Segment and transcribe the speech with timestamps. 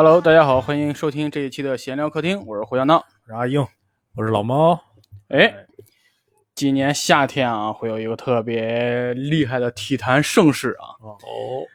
[0.00, 2.98] Hello，大家好，欢迎收听这一期的闲聊客厅，我是胡小闹。
[2.98, 3.66] 我是阿英，
[4.14, 4.80] 我是老猫。
[5.26, 5.52] 哎，
[6.54, 11.66] 今年夏天啊，会有一个特别厉害的体坛盛事啊，哦，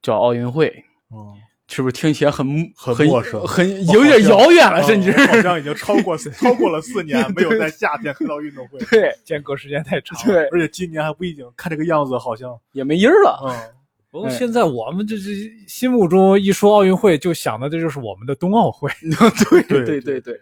[0.00, 1.34] 叫奥运会，嗯，
[1.68, 13.38] 是不是听起来很很很陌生很有点遥远了，甚至哦好像已经超过 超过了四年 没有在夏天看到运动会，对间隔时间太长。，对，而且今年还不一定，看这个样子好像，也没音儿了。
[13.44, 13.75] 嗯，
[14.16, 15.24] 不过现在我们这这
[15.68, 18.90] 心目中一说奥运会，就想的这就是我们的冬奥会。
[19.50, 20.40] 对对对对对，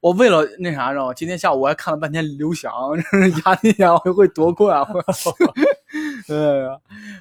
[0.00, 1.14] 我为了那啥，知道吗？
[1.14, 2.72] 今天下午我还看了半天刘翔，
[3.46, 4.80] 压那年奥运会夺冠。
[4.80, 5.00] 我
[6.26, 6.76] 哎呀，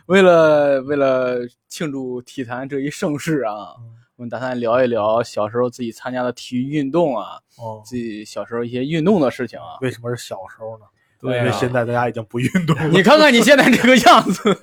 [0.08, 3.76] 为了为了庆祝体坛这一盛世啊，
[4.16, 9.78] 我们打算聊一聊小时候自己参加的体育运动啊，哦，自己小时候一些运动的事情啊。
[9.82, 10.86] 为什么是小时候呢？
[11.24, 12.88] 对啊因为现在大家已经不运动了。
[12.92, 14.58] 你看看你现在这个样子，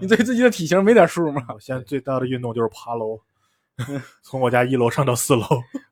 [0.00, 1.44] 你对自己的体型没点数吗？
[1.54, 3.20] 我现在最大的运动就是爬楼，
[4.22, 5.42] 从我家一楼上到四楼。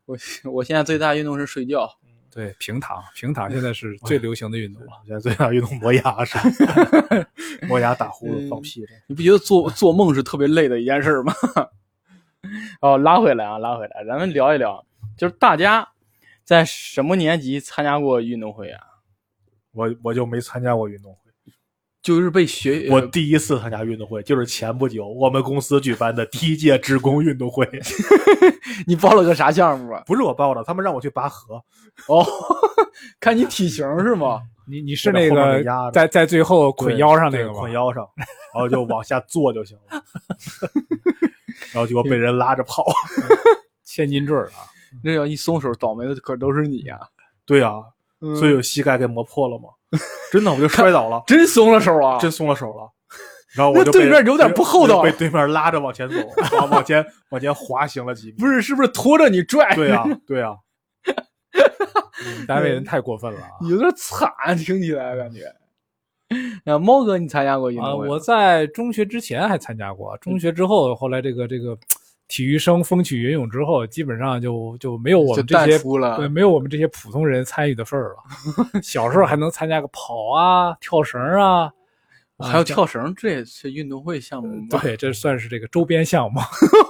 [0.07, 0.17] 我
[0.51, 1.89] 我现在最大运动是睡觉。
[2.31, 4.89] 对，平躺，平躺现在是最流行的运动了。
[5.03, 6.39] 我 现在最大运动磨牙是，
[7.67, 8.95] 磨牙打呼噜放屁这。
[9.09, 11.35] 你不觉得做做梦是特别累的一件事吗？
[12.81, 14.85] 哦，拉回来啊，拉回来，咱们聊一聊，
[15.17, 15.89] 就是大家
[16.45, 18.81] 在什么年级参加过运动会啊？
[19.79, 21.19] 我我就没参加过运动会。
[22.01, 27.69] 就是被学我第一次参加运动会，就是前不久我们公司举办的第一届职工运动会。
[28.87, 30.03] 你报了个啥项目啊？
[30.07, 31.57] 不是我报的，他们让我去拔河。
[32.07, 32.25] 哦，
[33.21, 34.41] 看你体型是吗？
[34.67, 35.63] 你你是那个
[35.93, 37.61] 在在最后捆腰上那个吗？
[37.61, 38.09] 捆腰上，
[38.55, 40.03] 然后就往下坐就行了。
[41.73, 42.85] 然后结果被人拉着跑。
[43.85, 44.71] 千斤坠儿啊！
[45.03, 47.01] 那要一松手，倒霉的可都是你啊、
[47.45, 47.83] 对啊，
[48.21, 49.69] 嗯所以有膝盖给磨破了吗？
[50.33, 52.19] 真的，我就摔倒了， 真松了手啊！
[52.19, 52.91] 真松了手了。
[53.57, 56.17] 然后我就被对面有点不厚道被对面拉着往前走，
[56.59, 58.33] 往往前往前滑行了几米。
[58.33, 59.75] 不是，是不是拖着你拽？
[59.75, 60.57] 对啊，对啊，
[62.47, 63.49] 单位人太过分了啊！
[63.69, 65.45] 有点惨，听起来感觉。
[66.67, 68.13] 啊，猫哥，你参加过运啊，动会吗？
[68.13, 71.75] 我在中学之前还参加过，中学之后，后来这个这个
[72.29, 78.19] 体育生风起云涌之后，基本上就就没有我们这些了对，没有我们这些普通人参与的份儿了。
[78.83, 81.73] 小时候还能参加个跑啊、跳绳啊，
[82.39, 84.79] 还有跳绳，这也是运动会项目吗？
[84.81, 86.39] 对，这算是这个周边项目。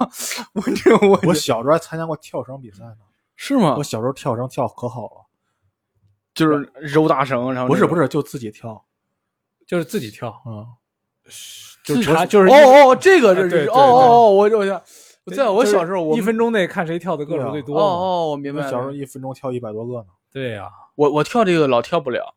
[0.55, 2.97] 我这我我小时候还参加过跳绳比赛呢。
[3.37, 3.85] 是吗我？
[3.85, 5.27] 小时候跳绳跳可好了，
[6.35, 8.85] 就是揉大绳，然后是，不是不是，就自己跳。
[9.67, 10.67] 就是自己跳，嗯，
[11.85, 14.83] 就是自查就是哦哦，这个是对对哦哦哦，我我想，
[15.31, 17.83] 在我小时候我一分钟内看谁跳的个数最多嘛。
[17.83, 18.71] 哦哦，我明白了。
[18.71, 20.07] 小时候一分钟跳一百多个呢。
[20.33, 22.35] 对呀，我我跳这个老跳不了，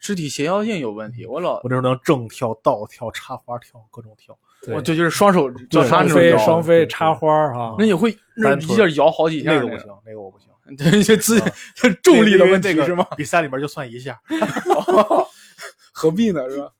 [0.00, 1.26] 肢体协调性有问题。
[1.26, 4.36] 我老我那时候能正跳、倒跳、插花跳，各种跳。
[4.62, 7.84] 对我这就是双手叫啥双飞、双飞、插花儿啊那。
[7.84, 10.48] 你会那一下摇好几下那个不行，那个我不行。
[10.78, 11.40] 对，这自
[12.02, 13.04] 重力的问题那个是吗？
[13.16, 14.20] 比赛里面就算一下
[15.92, 16.48] 何必呢？
[16.48, 16.70] 是吧？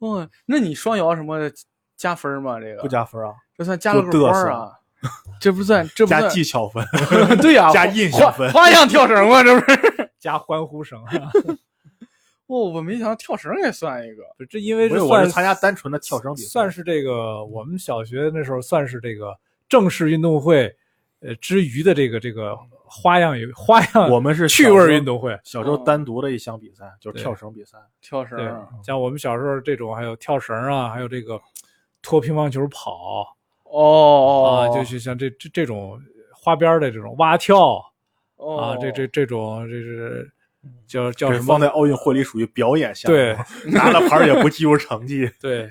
[0.00, 1.48] 哦，那你双摇什么
[1.96, 2.60] 加分吗？
[2.60, 4.72] 这个不加分啊，这算加了个花啊？
[5.40, 6.84] 这不算，这不加算技巧分。
[7.40, 10.10] 对呀，加印象分花花样跳绳吗，这不是？
[10.18, 11.00] 加欢呼声，
[12.48, 14.22] 哦，我没想到跳绳也算一个。
[14.48, 19.36] 这因为不是，我算是参加单纯的跳绳比赛，算是这个我们小学那时候算是这个
[19.68, 20.74] 正式运动会，
[21.20, 25.38] 呃之余的这个这个花样有花样，我们是趣味运动会。
[25.44, 27.78] 小时候单独的一项比赛，就是跳绳比赛。
[28.00, 31.40] 跳绳儿，像我们小时候这种，还有跳绳啊，还有这个
[32.06, 33.26] 拖乒乓球跑
[33.64, 36.00] 哦哦啊，就是像这这这种
[36.32, 37.84] 花边的这种蛙跳
[38.36, 40.30] 哦啊，这这这种这是
[40.86, 41.60] 叫叫什么放？
[41.60, 43.36] 在奥运会里属于表演项目， 对
[43.72, 45.28] 拿了牌也不计入成绩。
[45.42, 45.68] 对，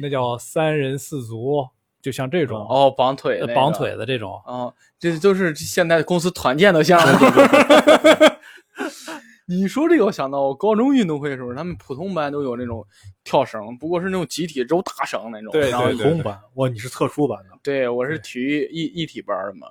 [0.00, 1.64] 那叫三人四足，
[2.02, 4.32] 就像这种哦绑腿呃那个绑腿的这种。
[4.46, 7.18] 哦，这都是现在公司团建的项目。
[9.50, 12.86] 你说这个，我想到我高中运动会的时候，他们普通班都有那种
[13.24, 15.50] 跳绳，不过是那种集体周大绳那种。
[15.50, 19.68] 对然后对对公班，哇，你是特殊班的，对，我是体育一一体班的嘛。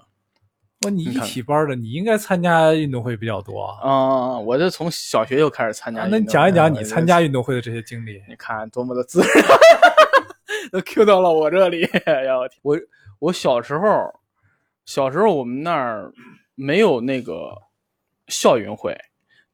[0.81, 3.87] 哇，你一体班的，你应该参加运动会比较多啊。
[3.87, 8.19] 啊、我这从小学就开始参加、啊那你讲一讲你参加运动会的这些经历。
[8.27, 9.29] 你看多么的自然，
[10.71, 11.83] 都 Q 到了我这里。
[12.05, 12.79] 哎呀，我我
[13.19, 13.87] 我小时候，
[14.85, 16.11] 小时候我们那儿
[16.55, 17.55] 没有那个
[18.27, 18.95] 校运会，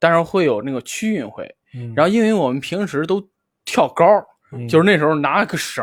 [0.04, 1.46] 但是会有那个区运会。
[1.74, 3.26] 嗯然后因为我们平时都
[3.64, 4.06] 跳高，
[4.52, 5.82] 嗯就是那时候拿个绳，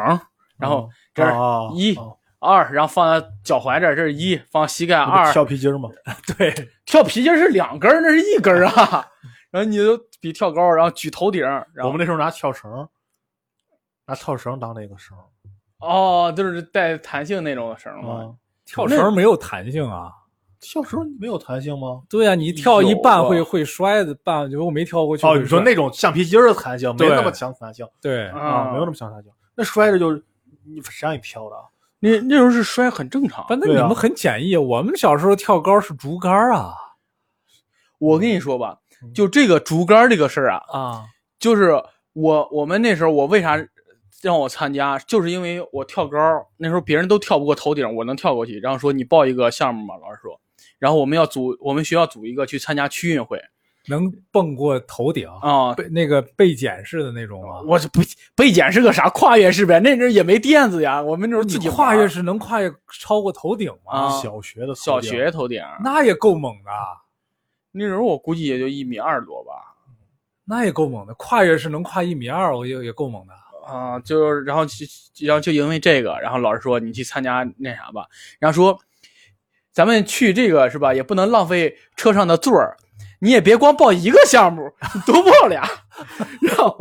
[0.58, 1.24] 然后这
[1.72, 2.04] 一啊
[2.38, 5.32] 二，然后放在脚踝这儿，这是一，放膝盖二。
[5.32, 5.88] 跳皮筋儿吗？
[6.36, 6.52] 对，
[6.84, 9.08] 跳皮筋儿是两根儿，那是一根儿啊。
[9.50, 12.86] 然后你就比跳高，然后举头顶，然后我们那时候拿跳绳，
[14.06, 15.16] 拿跳绳当那个绳。
[15.78, 17.90] 哦，就是带弹性那种绳
[18.66, 20.12] 跳绳没有弹性啊。
[20.60, 22.02] 跳绳没有弹性吗？
[22.08, 29.32] 对呀、你跳一半会会摔的，半如果没跳过去哦，你说那种橡皮筋儿的弹性没对那么强弹性对啊啊，没有那么强弹性。
[29.54, 30.22] 那摔着就是
[30.64, 31.62] 你谁让你飘的啊？
[31.98, 33.56] 那那时候是摔很正常不，。
[33.56, 34.56] 那你们很简易。
[34.56, 36.74] 我们小时候跳高是竹竿啊
[37.98, 41.04] 我跟你说吧，嗯就这个竹竿这个事儿啊，啊
[41.38, 43.58] 就是我我们那时候我为啥
[44.22, 46.18] 让我参加，就是因为我跳高，
[46.56, 48.58] 那时候别人都跳不过头顶，我能跳过去。
[48.60, 50.40] 然后说你报一个项目嘛，老师说，
[50.80, 53.40] 然后我们要组我们学校组一个去参加区运会
[53.86, 55.72] 能蹦过头顶啊。
[55.74, 57.62] 被那个被剪式的那种吗？
[57.66, 58.00] 我这不
[58.34, 59.78] 被检是个啥跨越式呗？
[59.78, 63.92] 那阵也没垫子呀，我们那时候自己跨越玩式能跨越超过头顶吗？
[63.92, 66.70] 啊小学的小学头顶，那也够猛的，
[67.70, 69.52] 那时候我估计也就一米二多吧。
[70.44, 71.14] 那也够猛的。
[71.14, 73.32] 跨越式能跨一米二，我也也够猛的。
[73.64, 74.74] 啊，就是然后就
[75.20, 78.06] 然后就因为这个，然后老师说你去参加那啥吧，
[78.40, 78.76] 然后说
[79.80, 82.76] 咱们去这个是吧，也不能浪费车上的座儿，
[83.18, 84.70] 你也别光报一个项目，
[85.06, 85.62] 多报俩。
[86.42, 86.76] 然后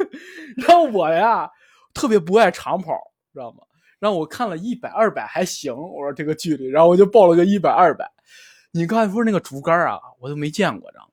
[0.56, 1.46] 然后我呀
[1.92, 2.94] 特别不爱长跑，
[3.34, 3.58] 知道吗？
[3.98, 8.10] 然后我看了一百、二百还行，我说这个距离，然后我就报了个一百、二百。
[8.72, 11.10] 你刚才说那个竹竿啊，我都没见过，知道吗？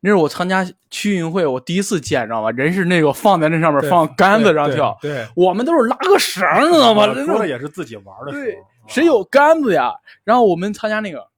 [0.00, 2.50] 那是我参加区运会，我第一次见，知道吗？
[2.50, 7.02] 人是那个放在那上面放杆子上对跳，对，我们都是拉个绳儿，知道吗？
[7.02, 9.92] 我那种说的也是自己玩的时对候，啊谁有杆子呀？
[10.24, 11.28] 然后我们参加那个，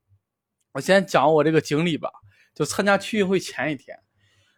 [0.73, 2.11] 我先讲我这个经历吧。
[2.55, 3.99] 就参加区运会前一天，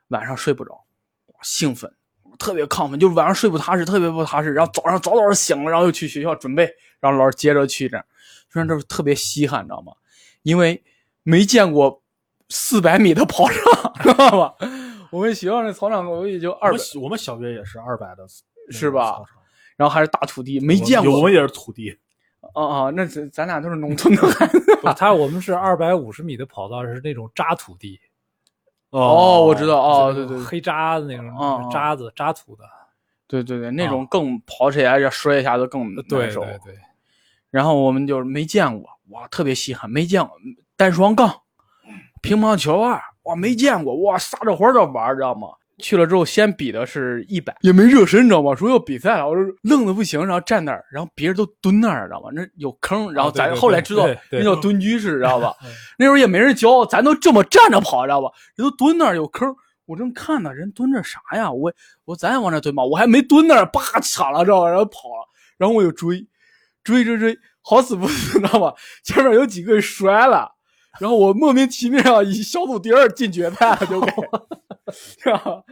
[0.09, 0.85] 晚上睡不着，
[1.43, 1.93] 兴奋，
[2.39, 4.53] 特别亢奋，就是晚上睡不踏实，特别不踏实。
[4.53, 7.99] 然后早上早早醒了，然后又去学校准备，然后老师接着去这，
[8.53, 9.93] 虽然这是特别稀罕，你知道吗？
[10.43, 10.81] 因为
[11.25, 12.03] 没见过
[12.49, 14.55] 四百米的跑场， 知道吧？
[15.11, 18.25] 我们学校那操场我也就二百我们，小我们小学也是二百的，
[18.71, 19.21] 是吧
[19.77, 21.17] 然后还是大土地，没见过。
[21.17, 21.99] 我们也是土地，
[22.55, 24.59] 啊啊，那咱咱俩都是农村的孩子。
[24.83, 28.01] 不 他我们是二百五十米的跑道，是那种渣土地，
[28.91, 32.65] 哦，我知道，哦，对对黑渣的那种哦哦渣子渣土的，
[33.27, 36.41] 对对对，那种更跑起来要摔一下子更对难受。
[36.43, 36.75] 对对，
[37.51, 40.37] 然后我们就是没见过，哇，特别稀罕，没见过
[40.77, 41.43] 单双杠、
[42.23, 45.49] 乒乓球啊，哇，没见过，哇，撒着欢儿的玩儿，知道吗？
[45.79, 48.55] 去了之后，先比的是一百，也没热身，你知道吗？
[48.55, 52.31] 说要比赛了，我说愣的不行，然后站那儿，然后别人都蹲那儿，知道吗？
[52.35, 55.71] 那有坑，然后咱后来知道对对那叫蹲居式，知道吧嗯？
[55.99, 58.29] 那时候也没人教，咱都这么站着跑，知道吧？
[58.57, 59.49] 人都蹲那儿有坑，
[59.87, 61.51] 我正看呢，人蹲着啥呀？
[61.51, 61.73] 我
[62.05, 64.69] 我咱也往那蹲吧，我还没蹲那儿，叭抢了，知道吧？
[64.69, 66.27] 然后跑了，然后我就追，
[66.83, 68.75] 追追追，好死不死，知道吧？
[69.05, 70.51] 前面有几个人摔了，
[70.99, 74.13] 然后我莫名其妙以小组第二进决赛了，就给，
[74.93, 75.63] 是吧？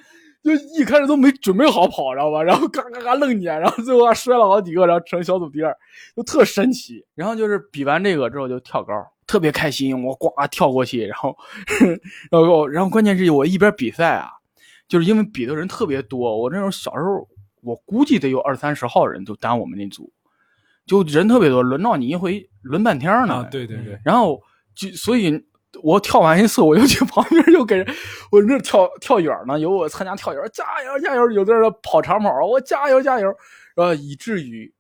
[0.43, 2.41] 就一开始都没准备好跑，知道吧？
[2.43, 5.77] 然后嘎嘎嘎愣撵，然后最后还摔了好几个，然后成小组第二，
[6.15, 7.05] 就特神奇。
[7.17, 8.93] 然后就是比完这个之后就跳高，
[9.27, 11.37] 特别开心，我呱跳过去，然后，
[12.31, 14.29] 然后然后关键是我一边比赛啊，
[14.87, 17.27] 就是因为比的人特别多，我那时候小时候
[17.63, 20.13] 我估计得有二三十号人都单我们那组，
[20.87, 23.35] 就人特别多，轮到你一回轮半天呢。
[23.35, 24.41] 啊，对对对，然后
[24.77, 25.33] 就所以，
[25.83, 27.87] 我跳完一次，我就去旁边就给人，
[28.31, 33.27] 我那跳跳远呢，有我参加跳远，加油加油，有的人跑长跑，我加油加油，
[33.75, 34.73] 然后以至于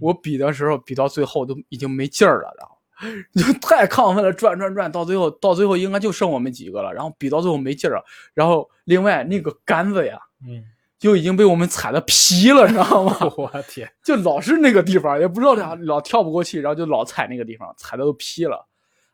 [0.00, 10.18] 我比的时候比到最后都已经没劲儿了，然后就太亢奋了，转转转，到最后到最后应该就剩我们几个了，然后比到最后没劲儿了，然后另外那个杆子呀。
[10.44, 10.64] 嗯，
[10.98, 13.16] 就已经被我们踩的劈了，你知道吗？
[13.36, 18.66] 我天，就老是那个地方，也不知道咋老跳不过去，然后就老踩那个地方，踩的都劈了。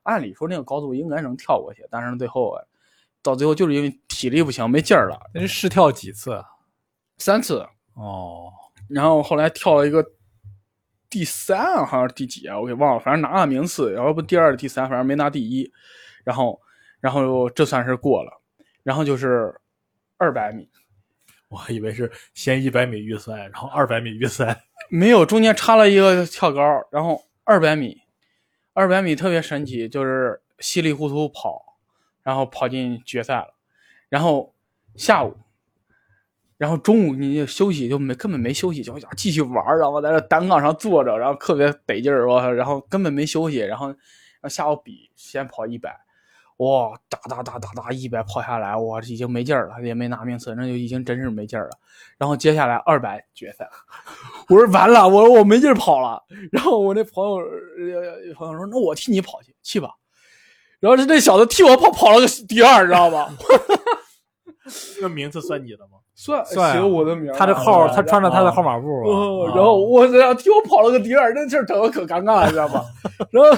[0.09, 2.65] 按理说那个高度应该能跳过去，但是最后啊，
[3.23, 6.33] 到最后就是因为体力不行，没劲儿了，那是试跳几次？
[6.33, 6.45] 啊？
[7.19, 8.51] 三次，哦，
[8.89, 10.05] 然后后来跳了一个
[11.11, 15.71] 第三，好像是第几啊，我给忘了，反正拿了名次，然后不第二、第三，反正没拿第一。
[16.25, 16.61] 然后，
[17.01, 18.31] 然后这算是过了，
[18.83, 19.55] 然后就是
[20.19, 20.69] 二百米，
[21.49, 26.61] 我还以为是先一百米预赛，然后二百米预赛，没有，中间插了一个跳高，
[26.91, 28.01] 然后二百米，
[28.79, 31.77] 二百米特别神奇，就是稀里糊涂跑，
[32.23, 33.53] 然后跑进决赛了，
[34.09, 34.55] 然后
[34.95, 35.37] 下午，
[36.57, 43.97] 然后中午你就休息就没根本没休息，就继续玩，然后在那单杠上坐着，然后特别得劲儿，我然后根本没休息，然后然
[44.43, 45.99] 后下午比先跑一百。
[46.59, 51.71] 哇，哒哒哒哒哒，一百跑下来，我已经没劲儿了，也没拿名次，那就已经真是没劲儿了。
[52.19, 53.69] 然后接下来二百决赛，
[54.49, 56.23] 我说完了，我说我没劲儿跑了。
[56.51, 59.91] 然后我那朋友呃朋友说，那我替你跑去，去吧。
[60.81, 63.31] 然后这这小子替我跑跑了个第二，你知道吧？
[65.01, 65.99] 那 名次算你的吗？
[66.19, 68.89] 算写我的名儿，他的号，啊他穿着他的号码布
[69.55, 72.85] 然后我这样替我跑了个第二，那事儿整的可尴尬了，你知道吧？
[73.31, 73.51] 然后，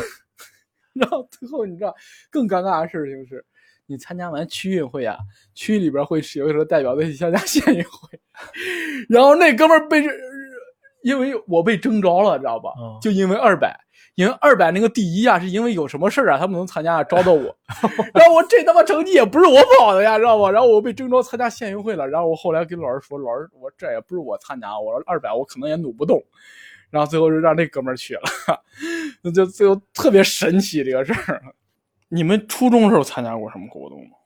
[1.00, 1.94] 然后最后你知道
[2.30, 3.44] 更尴尬的事情是，
[3.86, 5.16] 你参加完区运会啊，
[5.54, 8.20] 区里边会有一个代表队去参加 县运会，
[9.08, 10.04] 然后那哥们儿被，
[11.02, 12.70] 因为我被征召了，知道吧？
[12.78, 13.78] 嗯就因为二百。
[14.16, 17.56] 因为二百那个第一啊，是因为有什么事儿啊，他们能参加，招到我。
[18.12, 20.50] 然后我这他妈成绩也不是我跑的呀，知道吧？
[20.50, 22.06] 然后我被征召参加县运会了。
[22.06, 26.22] 然后我后来跟老师说，老师，我这也不是我参加，我说二百我可能也努不动。
[26.90, 28.22] 然后最后就让那哥们儿去了，
[29.22, 31.42] 那 就最后特别神奇这个事儿。
[32.08, 34.16] 你们初中时候参加过什么活动吗？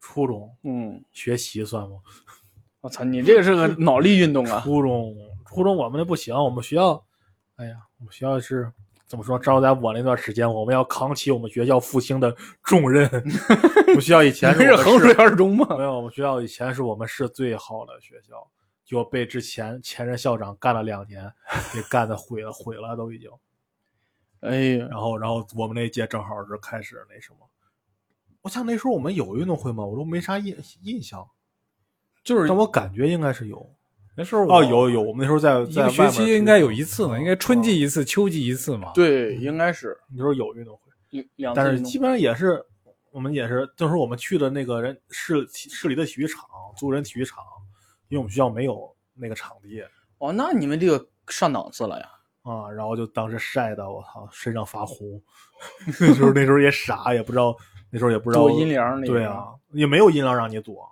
[0.00, 1.96] 初中嗯，学习算吗？
[2.82, 4.60] 我操，你这个是个脑力运动啊！
[4.64, 5.14] 初中
[5.44, 7.04] 初中我们那不行，我们学校，
[7.56, 8.70] 哎呀，我们学校是
[9.06, 9.38] 怎么说？
[9.38, 13.08] 至少在我那段时间，我们要扛起我们学校复兴的重任。
[13.88, 15.66] 我们学校以前是衡水二中吗？
[15.76, 18.34] 没有，我们学校以前是我们市最好的学校，
[18.92, 21.32] 就被之前前任校长干了两年，
[21.72, 23.30] 给干的毁了，毁了都已经。
[24.40, 27.38] 哎呀，然后，然后我们那届正好是开始那什么，
[28.42, 29.82] 我想那时候我们有运动会吗？
[29.82, 31.26] 我都没啥印印象，
[32.22, 33.74] 就是但我感觉应该是有。
[34.14, 38.92] 那时候哦，有有，我们那时候在一个学在外面期应该有一次呢，嗯应该春季一次，秋季一次嘛。
[38.94, 40.82] 对，应该是那时候有运动会，
[41.36, 42.62] 两两次但是基本上也是
[43.10, 46.44] 我们也是，就是我们去的那个人市市里的体育场，
[46.76, 47.42] 租人体育场，
[48.12, 49.82] 因为我们学校没有那个场地
[50.18, 52.06] 哦，那你们这个上档次了呀？
[52.42, 55.18] 啊，然后就当时晒的我操，身上发红。
[55.98, 57.56] 那时候那时候也傻，也不知道
[57.88, 60.86] 那时候也不知道躲阴凉那对啊，也没有阴凉让你躲，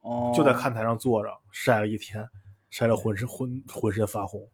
[0.00, 2.28] 哦，就在看台上坐着晒了一天，
[2.70, 4.44] 晒得浑身浑浑身发红。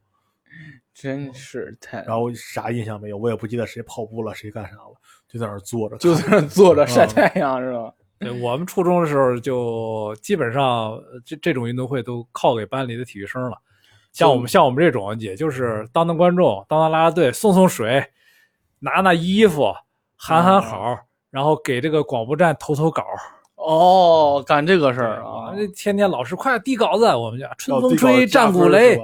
[0.93, 4.95] 真是太，然后啥印象没有，我也不记得谁跑步了，谁干啥了，
[5.27, 7.95] 就在那儿坐着，就在那坐着晒嗯太阳是吧？
[8.19, 13.57] 对，我们初中的时候就基本上呃这这种运动会都靠给班里的体育生了。
[14.13, 18.05] 像我们像我们这种，也就是当当观众、当当啦啦队、送送水、
[18.81, 19.73] 拿拿衣服、
[20.17, 20.99] 喊喊好，
[21.31, 23.05] 然后给这个广播站投投稿。
[23.55, 28.99] 哦，干这个事儿啊，天天老师快递稿子，我们家春风吹，战鼓擂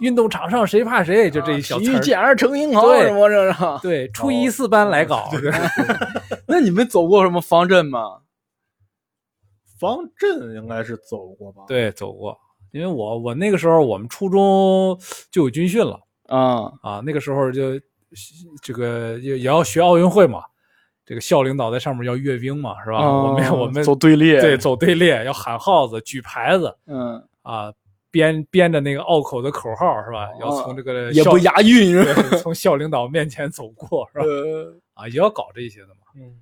[0.00, 1.78] 运动场上谁怕谁，就这一小。
[1.78, 3.58] 体育健儿成英豪对什么这是？
[3.82, 5.30] 对，初一四班来稿。
[6.46, 8.18] 那你们走过什么方阵吗？
[9.80, 12.38] 方阵应该是走过吧？，对，走过。
[12.70, 14.96] 因为我我那个时候我们初中
[15.32, 15.98] 就有军训了。
[16.28, 17.72] 啊，啊，那个时候就
[18.62, 20.44] 这个也也要学奥运会嘛，
[21.04, 23.00] 这个校领导在上面要阅兵嘛，是吧？
[23.00, 27.72] 我们我们哦走队列，对，走队列，要喊号子、举牌子嗯，啊，
[28.12, 30.28] 编编着那个拗口的口号是吧？
[30.40, 32.22] 要从这个校也不押韵是吧？
[32.38, 34.24] 从校领导面前走过是吧？
[34.24, 36.06] 呃，啊，也要搞这些的嘛。
[36.14, 36.38] 嗯，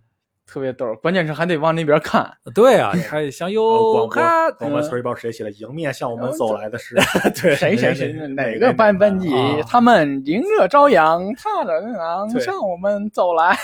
[0.48, 2.34] 特别逗，关键是还得往那边看。
[2.54, 6.96] 对啊，你看向右广看播，广播词儿一不知道谁写的，迎面向我们走来的是
[7.40, 13.54] 对谁谁谁哪个班班级啊，他们迎着朝阳，踏着阳对向我们走来，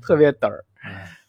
[0.00, 0.64] 特别嘚儿。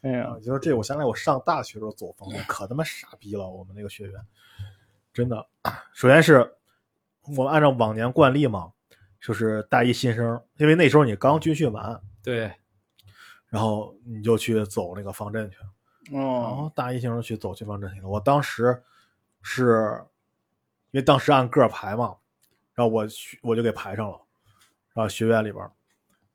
[0.01, 4.13] 哎呀啊，，就是这，我想起来我上大学时候走风筝，可他妈傻逼了，我们那个学员，
[5.12, 5.43] 真的。
[5.93, 6.48] 首先是
[7.38, 8.69] 我们按照往年惯例嘛，
[9.19, 12.51] 就是大一新生，因为那时候你刚军训完，对，
[13.53, 15.57] 然后你就去走那个方阵去，
[16.12, 18.10] 然哦，后大一新生去走去方阵去了。
[18.10, 18.83] 我当时
[19.43, 20.03] 是
[20.89, 22.17] 因为当时按个排嘛，
[22.74, 24.19] 然后我去我就给排上了，
[24.95, 25.63] 然后学院里边，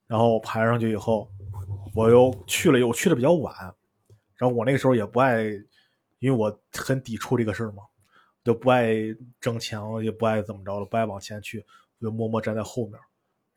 [0.06, 1.28] 然后排上去以后，
[1.92, 3.52] 我又去了，我去的比较晚，
[4.36, 5.42] 然后我那个时候也不爱，
[6.20, 7.82] 因为我很抵触这个事儿嘛，
[8.44, 8.94] 就不爱
[9.40, 11.66] 争强，也不爱怎么着了，不爱往前去，
[11.98, 12.92] 我就默默站在后面，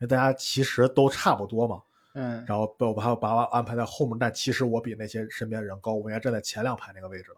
[0.00, 1.80] 为大家其实都差不多嘛，
[2.14, 7.36] 嗯，然后被我把把我安排在后面，但其实我比那些身边人高，我应该站在前两排那个位置的，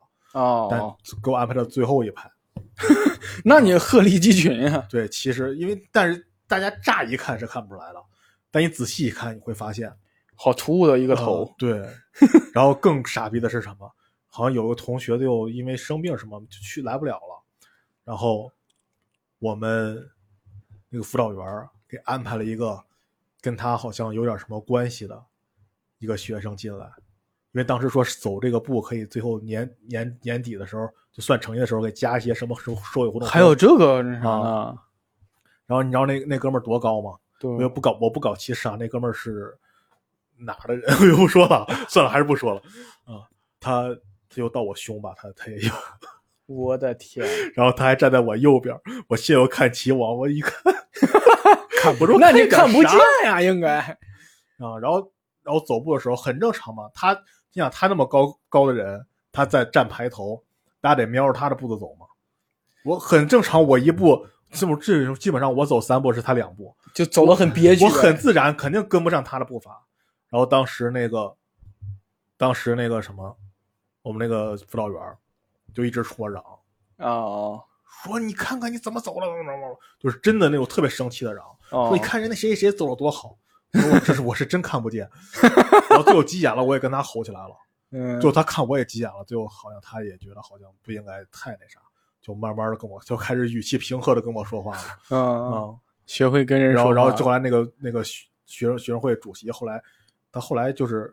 [0.71, 2.31] 但哦，给我安排到最后一排。
[3.45, 4.87] 那你鹤立鸡群呀？
[4.91, 8.03] 对，其实因为但是大家乍一看是看不出来的，
[8.51, 9.93] 但你仔细一看，你会发现
[10.35, 11.79] 好突兀的一个呃头，对，
[12.53, 13.91] 然后更傻逼的是什么？
[14.27, 17.45] 好像有个同学就因为生病什么就去来不了了，
[18.03, 18.51] 然后
[19.39, 19.97] 我们
[20.89, 22.83] 那个辅导员给安排了一个
[23.45, 25.23] 跟他好像有点什么关系的
[25.99, 26.87] 一个学生进来，
[27.53, 34.75] 因为当时说是走这个步可以最后年年年底的时候就算成绩的时候给加一些什么社社会活动，还有这个那啥呢？
[35.67, 37.19] 然后你知道那那哥们儿多高吗？
[37.39, 38.79] 对我又不搞，我不搞歧视啊。
[38.81, 39.55] 那哥们儿是
[40.39, 40.83] 哪儿的人？
[40.99, 42.63] 我就不说了，算了，还是不说了
[43.05, 43.29] 啊。
[43.61, 43.89] 他
[44.31, 45.73] 他就到我胸吧，他他也有，
[46.47, 48.75] 我的天， 然后他还站在我右边，
[49.07, 50.75] 我现又看齐王，我一看
[51.79, 52.93] 看不住，那你看不见
[53.25, 53.41] 呀？
[53.41, 53.79] 应该
[54.59, 54.79] 啊。
[54.81, 55.13] 然后
[55.43, 57.13] 然后走步的时候很正常嘛，他
[57.53, 60.43] 你想他那么高高的人，他在站排头，
[60.81, 62.07] 大家得瞄着他的步子走嘛。
[62.85, 67.85] 我很正常，我一步这么这基本上我走三步是他两步，就走的很憋屈。
[67.85, 69.83] 我很自然，肯定跟不上他的步伐。
[70.31, 71.35] 然后当时那个，
[72.37, 73.37] 当时那个什么，
[74.03, 75.01] 我们那个辅导员
[75.73, 76.43] 就一直戳我嚷
[76.99, 77.59] 啊，
[78.05, 83.37] 说你看看你怎么走了，怎么怎么，就是真的那种特别生气的嚷，说你看人家谁谁谁走了多好。
[83.73, 85.11] 我这是我是真看不见，
[85.91, 87.57] 然后最后急眼了，我也跟他吼起来了。
[87.91, 91.81] 嗯，最后他看我也急眼了，最后好像他也觉得好像不应该太那啥，
[92.23, 94.83] 就慢慢的跟我就开始语气平和的跟我说话了。
[95.11, 95.19] 嗯
[95.53, 96.77] 嗯，学会跟人说。
[96.77, 99.83] 然后然后后来那个那个学学生学生会主席后来
[100.31, 101.13] 他后来就是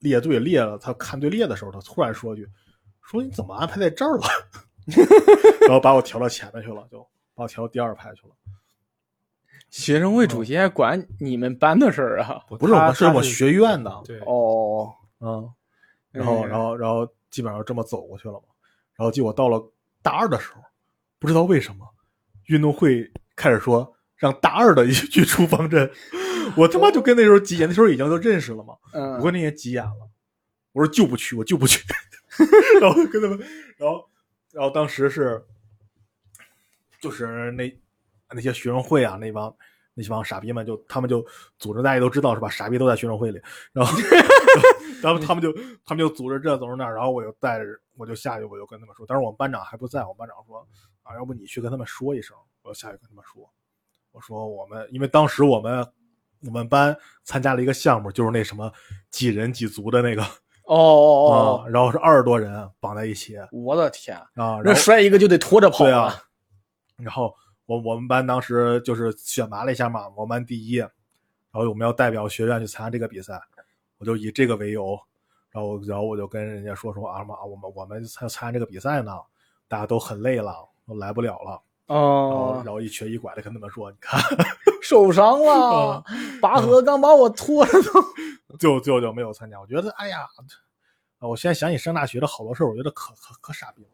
[0.00, 2.46] 列队列了，他看队列的时候，他突然说句
[3.00, 4.26] ：“说你怎么安排在这儿了？”
[5.66, 7.00] 然后把我调到前面去了，就
[7.34, 8.34] 把我调到第二排去了。
[9.70, 12.42] 学生会主席还管你们班的事儿啊？
[12.48, 14.02] 不是，我是我学院的。
[14.06, 15.52] 对，哦，嗯，
[16.10, 18.46] 然后，然后，然后基本上这么走过去了嘛。
[18.96, 19.62] 然后，结果到了
[20.02, 20.62] 大二的时候，
[21.18, 21.86] 不知道为什么，
[22.46, 25.90] 运动会开始说让大二的去出方阵。
[26.56, 28.74] 我他妈就跟那时候急眼，那时候已经都认识了嘛。
[28.94, 30.10] 嗯，我跟那些急眼了，
[30.72, 31.84] 我说就不去，我就不去。
[32.80, 33.38] 然后跟他们，
[33.76, 34.08] 然后，
[34.52, 35.44] 然后当时是，
[37.02, 37.70] 就是那。
[38.34, 39.54] 那些学生会啊，那帮
[39.94, 41.24] 那些帮傻逼们，就他们就
[41.58, 42.48] 组织，大家都知道是吧？
[42.48, 43.40] 傻逼都在学生会里，
[43.72, 43.98] 然后，
[45.02, 45.52] 然后他们就
[45.84, 47.64] 他们就组织这组织那，然后我就带着
[47.96, 49.04] 我就下去，我就跟他们说。
[49.08, 50.64] 但是我们班长还不在，我们班长说
[51.02, 53.50] 啊，要不你去跟他们说一声，我下去跟他们说。
[54.12, 55.84] 我说我们因为当时我们
[56.46, 58.72] 我们班参加了一个项目，就是那什么
[59.10, 60.22] 几人几足的那个
[60.62, 66.14] 哦哦哦，然后是二十多人绑在一起，我的天啊，那摔一个就得拖着跑对啊，
[66.98, 67.34] 然后。
[67.68, 70.90] 我我们班当时就是选拔了一下嘛，我们班第一，然
[71.52, 73.38] 后我们要代表学院去参加这个比赛，
[73.98, 74.98] 我就以这个为由，
[75.50, 79.12] 然后然后我就跟人家说说啊嘛，我们我们参参加这个比赛呢，
[79.68, 81.60] 大家都很累了，都来不了了，
[81.94, 84.18] 哦，然后一瘸一拐的跟他们说，你看
[84.80, 86.02] 受伤了，
[86.40, 87.90] 拔河刚把我拖着走，
[88.58, 89.60] 就就就没有参加。
[89.60, 90.26] 我觉得哎呀，
[91.18, 93.90] 我现在想起上大学的好多事我觉得可可可傻逼了，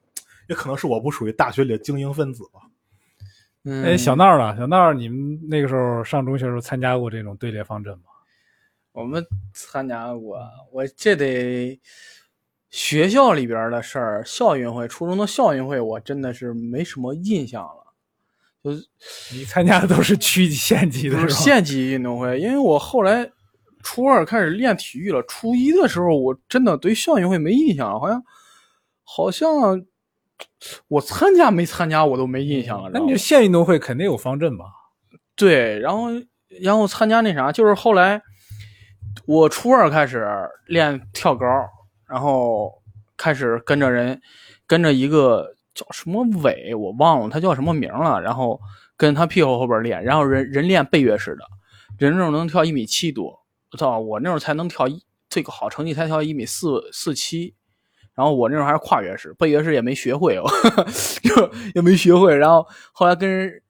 [0.49, 2.61] 也可能是我不属于大学里的精英分子吧。
[3.65, 4.55] 哎，小闹呢？
[4.59, 8.05] 小闹，你们那个时候上中学时候参加过这种队列方阵吗？
[8.93, 9.25] 我们
[9.55, 10.39] 参加过，
[10.71, 11.81] 我这得
[12.69, 17.95] 学校里边的事儿，校运会，初中的校运会，我真的是没什么印象了。
[18.63, 18.87] 就是
[19.33, 22.39] 你参加的都是区级、县级的，县级运动会。
[22.39, 23.31] 因为我后来
[23.83, 28.23] 初二开始练体育了，初一的时候我真的对校运会没印象了，好像
[29.05, 29.87] 好像。
[30.89, 32.91] 我参加没参加，我都没印象了。
[32.93, 34.65] 那你县运动会肯定有方阵吧？
[35.37, 36.09] 对，然后
[36.61, 38.23] 然后参加那啥，就是后来
[39.27, 40.27] 我初二开始
[40.67, 41.47] 练跳高，
[42.09, 42.73] 然后
[43.17, 44.21] 开始跟着人，
[44.67, 48.21] 跟着一个叫什么伟，我忘了他叫什么名了。
[48.21, 48.61] 然后
[48.97, 51.45] 跟他屁股后边练，然后人人练背跃式的，
[51.99, 53.39] 人那能跳一米七多，
[53.73, 57.55] 我操，我那时候才能跳一这个好成绩才跳一米四四七。
[58.15, 60.37] 然后我那时候还是跨越式，背越式也没学会，
[61.23, 62.37] 就也没学会。
[62.37, 63.61] 然后后来跟人，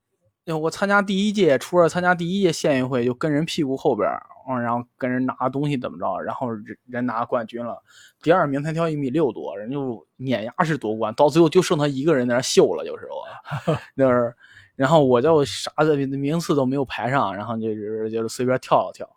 [0.60, 4.06] 我参加第一届，初二参加第一届县运会，就跟人屁股后边，
[4.46, 7.82] 嗯，然后跟人拿东西怎么着，然后人人拿冠军了，
[8.22, 14.34] 第二名才跳一米六多，人就碾压式夺冠，到最后就剩他一个人在那秀了，就是我， 那是，
[14.76, 19.08] 然后我就啥的名次都没有排上，然后就是就是随便跳了跳，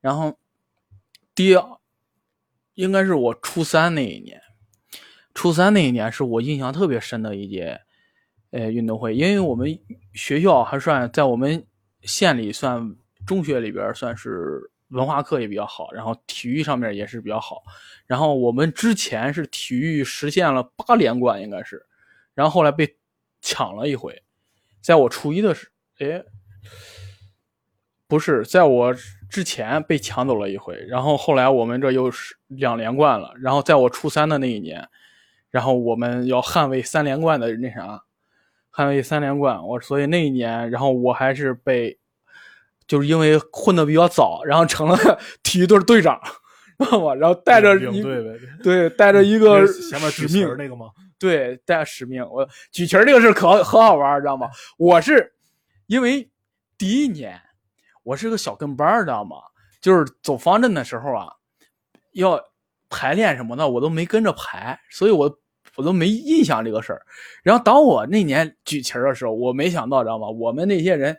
[0.00, 0.36] 然后
[1.32, 1.64] 第二
[2.74, 4.40] 应该是我初三那一年。
[5.34, 7.80] 初三那一年是我印象特别深的一届，
[8.52, 9.76] 呃，运动会，因为我们
[10.12, 11.66] 学校还算在我们
[12.02, 17.64] 县里算中学里边算是文化课也比较好，然后体育上面也是比较好，
[18.06, 21.84] 然后我们之前是体育实现了八连冠，应该是，
[22.32, 22.96] 然后后来被
[23.40, 24.22] 抢了一回，
[24.80, 25.68] 在我初一的时，
[25.98, 26.22] 哎，
[28.06, 28.94] 不是，在我
[29.28, 34.88] 之前被抢走了一回，然后后来我们这又是两连冠了，然后在我初三的那一年。
[35.54, 38.02] 然后我们要捍卫三连冠的那啥，
[38.74, 39.64] 捍卫三连冠。
[39.64, 41.96] 我所以那一年，然后我还是被，
[42.88, 44.98] 就是因为混的比较早，然后成了
[45.44, 46.20] 体育队队长，
[46.80, 47.14] 知道吗？
[47.14, 48.02] 然后带着一
[48.64, 50.90] 对带着一个使命那个吗？
[51.20, 52.28] 对，带着使命。
[52.28, 54.50] 我举旗儿这个事可可好玩，知道吗？
[54.76, 55.34] 我是
[55.86, 56.28] 因为
[56.76, 57.40] 第一年
[58.02, 59.36] 我是个小跟班知道吗？
[59.80, 61.28] 就是走方阵的时候啊，
[62.14, 62.42] 要
[62.90, 65.38] 排练什么的，我都没跟着排，所以我。
[65.76, 67.02] 我都没印象这个事儿，
[67.42, 70.28] 然后当我那年举旗的时候，我没想到，知道吗？
[70.28, 71.16] 我们那些人，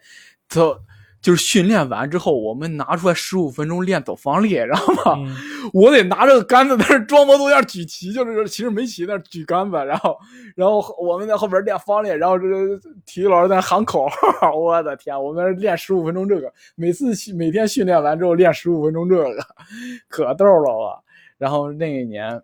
[0.48, 0.78] 都
[1.22, 5.16] 就是训练完之后，我们拿出来十五分钟练走方列，知道吗？
[5.18, 5.36] 嗯
[5.74, 10.16] 我得拿着个杆子在那装模作样举旗，就是其实没旗，在那举杆子，然后
[10.56, 19.38] 然后我们在后边练方列，然后这个体育老师在那喊口号， 我的天，我们练十五分钟这个，每次每天训练完之后练十五分钟这个，
[20.08, 21.04] 可逗了我。
[21.40, 22.40] 然后那一年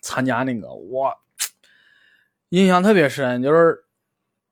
[0.00, 1.12] 参加那个，我
[2.50, 3.84] 印象特别深，就是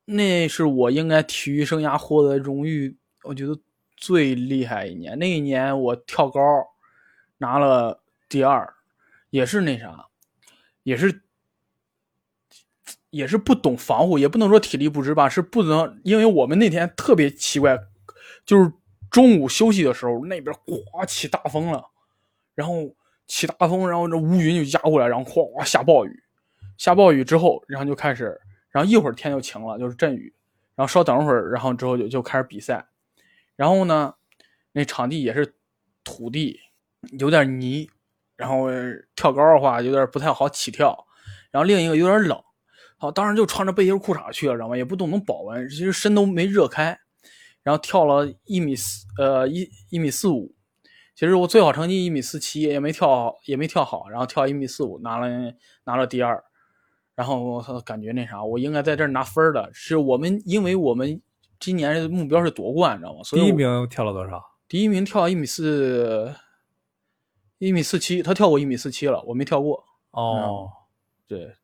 [0.05, 3.59] 那是我应该体育生涯获得荣誉，我觉得
[3.97, 5.19] 最厉害一年。
[5.19, 6.41] 那一年我跳高
[7.39, 8.75] 拿了第二，
[9.31, 10.07] 也是那啥，
[10.83, 11.23] 也是
[13.11, 17.79] 也是不懂防护，也不能说体力不支吧，是不能，因为我们那天特别奇怪，
[18.45, 18.73] 就是
[19.11, 20.55] 中午休息的时候，那边
[20.91, 21.89] 刮起大风了，
[22.57, 22.95] 然后
[23.27, 26.23] 起大风，然后这乌云就压过来，然后哗哗下暴雨，
[26.77, 30.35] 下暴雨之后，然后就开始，然后一会儿天就晴了，就是阵雨，
[30.75, 32.87] 然后稍等会儿，然后之后就就开始比赛，
[33.57, 34.15] 然后呢，
[34.73, 35.55] 那场地也是
[36.03, 36.61] 土地，
[37.19, 37.89] 有点泥，
[38.37, 38.67] 然后
[39.17, 41.07] 跳高的话有点不太好起跳，
[41.51, 42.43] 然后另一个有点冷，
[42.99, 44.77] 好，当时就穿着背心裤衩去了，知道吗？
[44.77, 46.99] 也不懂能保温，其实身都没热开，
[47.63, 50.55] 然后跳了一米四，呃一一米四五，
[51.15, 55.29] 其实我最好成绩一米四七，也没跳好，也没跳好，然后跳一米四五，拿了
[55.85, 56.43] 拿了第二，
[57.15, 61.23] 然后我，感觉那啥，我应该在这儿拿分儿的，是我们，因为我们
[61.61, 63.23] 今年的目标是夺冠，你知道吗？
[63.23, 64.43] 所以第一名跳了多少？
[64.67, 66.35] 第一名跳一米四，
[67.59, 69.85] 一米四七，他跳过一米四七了，我没跳过。
[70.11, 70.69] 哦，
[71.29, 71.55] 对，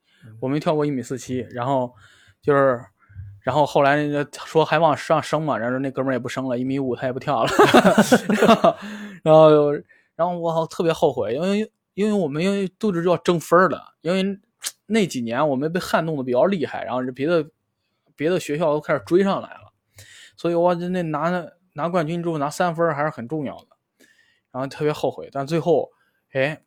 [0.41, 1.93] 我没跳过一米四七，然后
[2.41, 2.81] 就是，
[3.43, 7.51] 然后后来那个说还往上升嘛，然后那哥们儿也不升了，一米五他也不跳了，
[9.23, 9.73] 然后
[10.17, 14.39] 然后我好特别后悔，因为因为我们因为都是要争分儿的，因为
[14.87, 17.49] 那几年我们被撼动的比较厉害，然后别的
[18.17, 19.73] 别的学校都开始追上来了，
[20.37, 23.77] 所以我那拿拿冠军之后拿三分还是很重要的，
[24.51, 25.91] 然后特别后悔，但最后
[26.33, 26.63] 哎。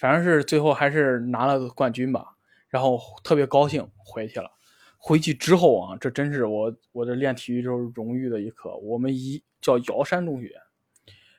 [0.00, 2.36] 反正是最后还是拿了个冠军吧，
[2.68, 4.48] 然后特别高兴回去了。
[4.96, 8.76] 回去之后啊，这真是我我这练体育时候荣誉的一刻。
[8.76, 10.54] 我们一叫瑶山中学，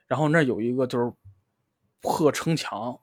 [0.09, 1.09] 然后那有一个就是
[2.01, 2.99] 破城墙，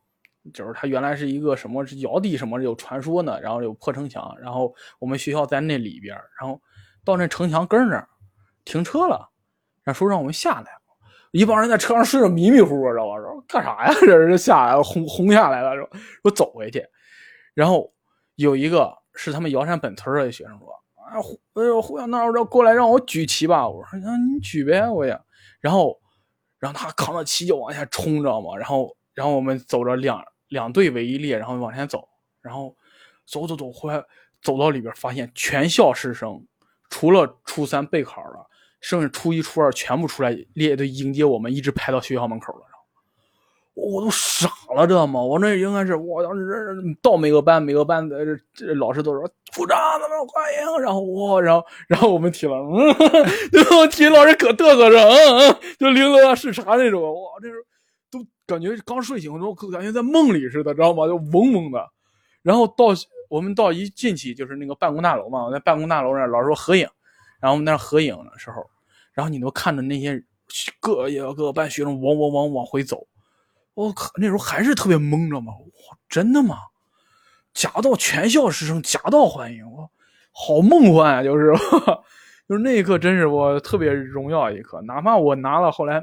[0.53, 6.61] 就是它原来是一个什么是尧帝什么有传说呢，然后有破城墙，然后我们学校在那里边，然后
[7.05, 8.07] 到那城墙根那儿
[8.65, 9.31] 停车了，
[9.83, 10.71] 然后说让我们下来。
[11.33, 13.17] 一帮人在车上睡得迷迷糊糊，知道吧？
[13.19, 13.93] 说干啥呀？
[14.01, 15.89] 这人下来轰轰下来了，说
[16.23, 16.83] 说走回去。
[17.55, 17.93] 然后
[18.37, 25.19] 有一个是他们瑶山本村的学生说：“啊，胡哎呦，胡小闹，过来让我举旗吧。”我说：“那你举呗，我也。”
[25.61, 26.01] 然后，
[26.59, 28.57] 然后他扛着旗就往下冲，知道吗？
[28.57, 32.09] 然后，然后我们走着两两队为一列，然后往前走，
[32.41, 32.77] 然后
[33.27, 34.03] 走走走，后来
[34.41, 36.47] 走到里边，发现全校师生
[36.91, 38.47] 除了初三备考的。
[38.79, 42.67] 剩下初一、初二全部出来列队迎接我们，一直排到学校门口了。
[43.77, 45.23] 我都傻了，知道吗？
[45.23, 49.21] 我那应该是我当时到每个班，每个班的这老师都说
[49.55, 50.83] 鼓掌，咱们欢迎。
[50.83, 52.95] 然后我，然后然后我们体了，嗯，
[53.53, 53.87] 对吧？
[53.89, 57.03] 体育老师可嘚瑟着，嗯嗯，就领导视察那种。
[57.03, 57.55] 哇，这是
[58.11, 61.07] 都感觉刚睡醒，都感觉在梦里似的，知道吗？
[61.07, 61.87] 就嗡嗡的。
[62.43, 62.87] 然后到
[63.29, 66.89] 我们到一进去就是那个办公大楼嘛，我在办公大楼那老师说合影。
[67.41, 68.65] 然后我们那合影的时候，
[69.13, 70.23] 然后你都看着那些
[70.81, 73.07] 各也各个班学生往往往往回走，
[73.77, 76.57] 我靠，那时候还是特别懵着嘛，哇，真的吗？
[77.53, 79.91] 夹道全校师生夹道欢迎，我
[80.33, 81.23] 好梦幻啊！
[81.23, 81.53] 就是，
[82.49, 86.03] 就是那一刻真是我特别荣耀一刻，哪怕我拿了后来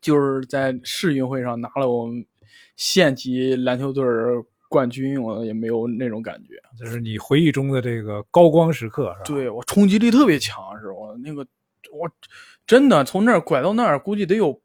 [0.00, 2.26] 就是在市运会上拿了我们
[2.74, 4.04] 县级篮球队
[4.68, 6.54] 冠军，我也没有那种感觉。
[6.76, 9.24] 就是你回忆中的这个高光时刻，是吧？
[9.24, 11.46] 对我冲击力特别强，是我那个
[11.92, 12.10] 我
[12.66, 14.60] 真的从那儿拐到那儿，估计得有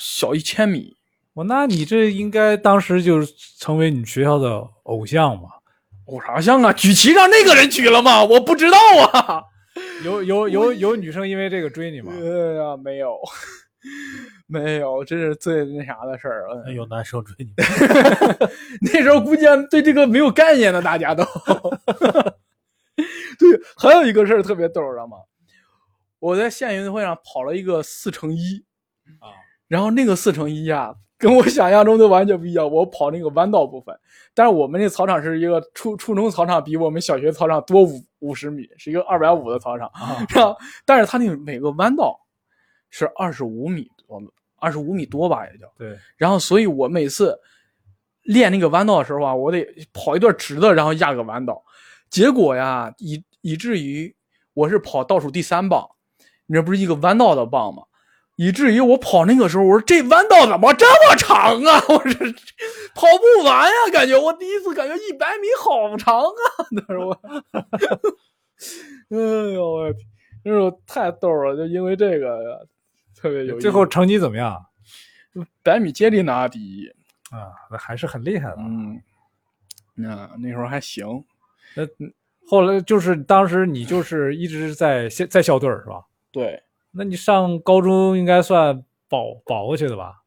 [0.00, 0.96] 小一千米。
[1.34, 5.50] 我那你这应该当时就是成为你学校的偶像嘛？
[6.06, 6.72] 偶啥像啊？
[6.72, 8.24] 举旗让那个人举了吗？
[8.24, 8.78] 我不知道
[9.12, 9.44] 啊。
[10.04, 12.12] 有有有有女生因为这个追你吗？
[12.12, 12.18] 哎
[12.56, 13.16] 呀，没有。
[14.46, 16.46] 没有，这是最那啥的事儿。
[16.74, 17.54] 有男生追你，
[18.92, 21.24] 那时候估计对这个没有概念的，大家都。
[23.38, 25.16] 对，还有一个事儿特别逗，知道吗？
[26.18, 28.62] 我在县运动会上跑了一个四乘一
[29.18, 29.32] 啊，
[29.70, 32.68] 然后那个四乘一呀，跟我想象中的完全不一样。
[32.68, 33.96] 我跑那个弯道部分，
[34.34, 39.86] 但是我们那操场是一个初初中操场，比我们小学操场多五五十米，是一个二百五的操场。
[39.94, 42.18] 啊、然后，但是它那个每个弯道
[42.90, 44.20] 是二十五米多。
[44.62, 45.96] 二十五米多吧，也就对。
[46.18, 47.38] 然后，所以我每次
[48.24, 51.62] 练那个弯道的时候啊，我得跑一段直的，然后压个弯道。
[52.10, 54.14] 结果呀，以以至于
[54.52, 55.88] 我是跑倒数第三棒，
[56.44, 57.84] 你这不是一个弯道的棒吗？
[58.42, 61.84] 以至于我跑那个时候，我说这弯道怎么这么长啊？
[61.92, 62.18] 我这
[62.94, 66.32] 跑不完呀，感觉我第一次感觉一百米好长啊！
[66.72, 67.20] 那时候我，
[69.12, 70.06] 哎呦我天，
[70.42, 72.66] 那时候太逗了，就因为这个
[73.14, 73.60] 特别有意思。
[73.60, 74.58] 最后成绩怎么样
[75.62, 76.88] 百米接力拿第一，
[77.30, 77.52] 啊？
[77.70, 78.56] 那还是很厉害的。
[78.60, 78.98] 嗯，
[79.94, 81.06] 那那时候还行，
[81.76, 81.86] 那
[82.48, 86.02] 后来就是当时你就是一直在校在校队是吧？
[86.32, 90.22] 对那你上高中应该算保保过去的吧？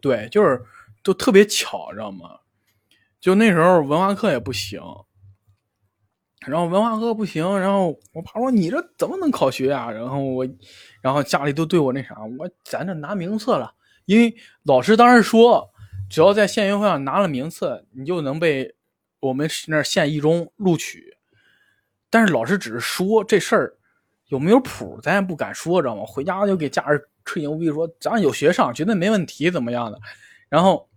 [0.00, 0.62] 对，就是
[1.02, 2.38] 就特别巧，知道吗？
[3.20, 4.80] 就那时候文化课也不行，
[6.46, 9.90] 然后文化课不行，然后我爸说你这怎么能考学啊？
[9.90, 10.46] 然后我，
[11.00, 15.70] 然后家里都对我那啥，我咱这拿名次了，因为老师当时说，
[16.10, 18.74] 只要在县运会上拿了名次，你就能被
[19.20, 21.16] 我们那县一中录取。
[22.10, 23.78] 但是老师只是说这事儿
[24.34, 26.02] 有没有谱，咱也不敢说，知道吗？
[26.04, 29.98] 回家就给家人吹牛逼说咱有学上，绝对没问题，怎么样的？
[30.48, 30.88] 然后，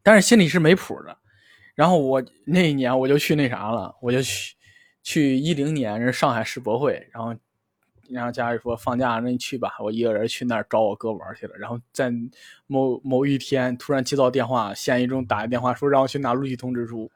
[0.00, 1.16] 但是心里是没谱的。
[1.74, 4.54] 然后我那一年我就去那啥了，我就去
[5.02, 7.34] 去一零年是上海世博会，然后
[8.08, 11.56] 然后家里说放假，那你去吧，我一个人去那儿找我哥玩去了。
[11.56, 12.12] 然后在
[12.68, 17.10] 某某一天突然接到电话，县一中打一电话说让我去拿录取通知书，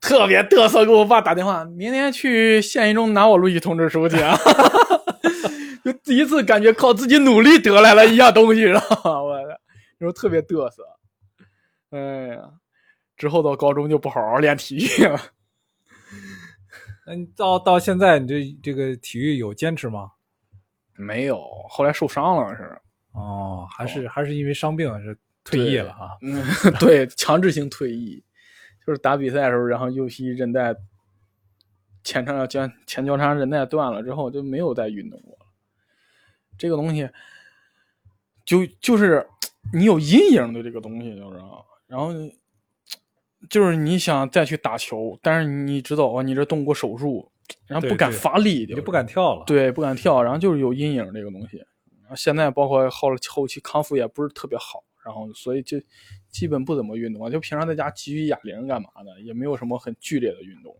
[0.00, 4.36] 特别嘚瑟，给我爸打电话，明天去县一中拿我录取通知书去啊。
[5.84, 9.22] 就第一次感觉靠自己努力得来了一样东西，知道吗？
[9.22, 9.60] 我的，
[9.98, 10.82] 那时候特别嘚瑟。
[11.90, 12.42] 哎呀，
[13.16, 15.18] 之后到高中就不好好练体育了。
[17.06, 20.10] 那你到到现在，你这这个体育有坚持吗？
[20.94, 22.78] 没有，后来受伤了是。
[23.12, 26.10] 哦，还是、还是因为伤病是退役了啊？
[26.20, 26.44] 嗯，
[26.78, 28.22] 对，强制性退役，
[28.88, 30.74] 就是打比赛的时候，然后右膝韧带
[32.02, 35.46] 前叉交前交叉韧带断了之后，就没有再运动过了。
[36.56, 37.06] 这个东西，
[38.46, 39.28] 就就是
[39.74, 42.14] 你有阴影的这个东西，就是啊，然后
[43.50, 47.30] 就是你想再去打球，但是你知道哦，你这动过手术，
[47.66, 51.58] 然后不敢发力，就不敢跳了。，对，不敢跳，然后就是有阴影这个东西。
[52.00, 55.76] 然后现在包括后后期康复也不是特别好，然后所以就
[56.30, 60.76] 基本不怎么运动啊，就平常在家举举哑铃干嘛的，也没有什么很剧烈的运动。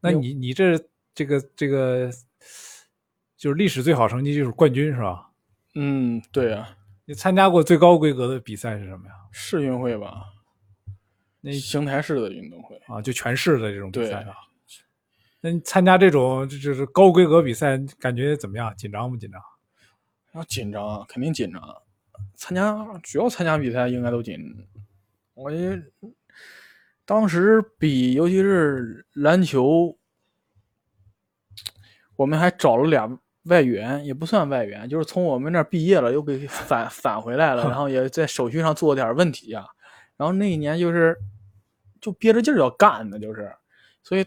[0.00, 0.78] 那你你这
[1.14, 2.10] 这个这个
[3.36, 5.30] 就是历史最好成绩就是冠军是吧？
[5.74, 9.14] 嗯，对啊，你参加过最高规格的比赛是什么呀？
[9.32, 10.24] 世运会吧，
[11.40, 12.76] 那邢台市的运动会。
[12.86, 14.34] 啊，就全市的这种比赛啊。
[15.40, 18.74] 那你参加这种就就是高规格比赛，感觉怎么样？
[18.76, 19.40] 紧张不紧张？
[20.34, 21.62] 要紧张啊，肯定紧张。
[22.34, 24.38] 参加主要参加比赛应该都紧。
[25.34, 25.82] 我觉得
[27.04, 29.96] 当时比，尤其是篮球，
[32.16, 39.64] 我们还找了俩外援，也不算外援，就是从我们那儿毕业了，又给返返回来了，然后也在手续上做了点问题啊。
[40.16, 41.16] 然后那一年就是
[42.00, 43.50] 就憋着劲儿要干的，就是，
[44.02, 44.26] 所以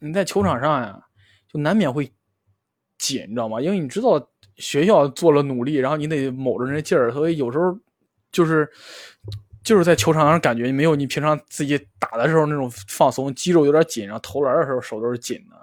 [0.00, 1.00] 你在球场上呀，
[1.48, 2.12] 就难免会
[2.98, 3.60] 紧，你知道吗？
[3.60, 4.31] 因为你知道
[4.62, 7.76] 学校做了努力，然后你得卯着那劲儿，所以有时候
[8.30, 8.66] 就是
[9.64, 15.56] 就是在球场上感觉没有你平常自己打的时候那种放松，肌肉有点紧，然后投篮的时候手都是紧的。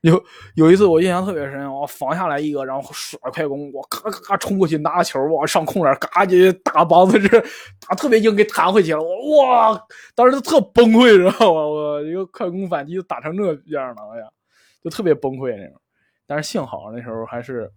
[0.00, 0.20] 有
[0.56, 7.40] 有一次我印象特别深，我防下来一个，然后耍快攻，我咔咔咔冲过去拿球，往上空篮，嘎就打梆子，这
[7.86, 9.80] 打特别硬给弹回去了，我哇，
[10.16, 11.60] 当时就特崩溃，知道吗？
[11.64, 14.26] 我一个快攻反击打成这样了，哎呀，
[14.82, 15.80] 就特别崩溃那种。
[16.26, 17.70] 但是幸好那时候还是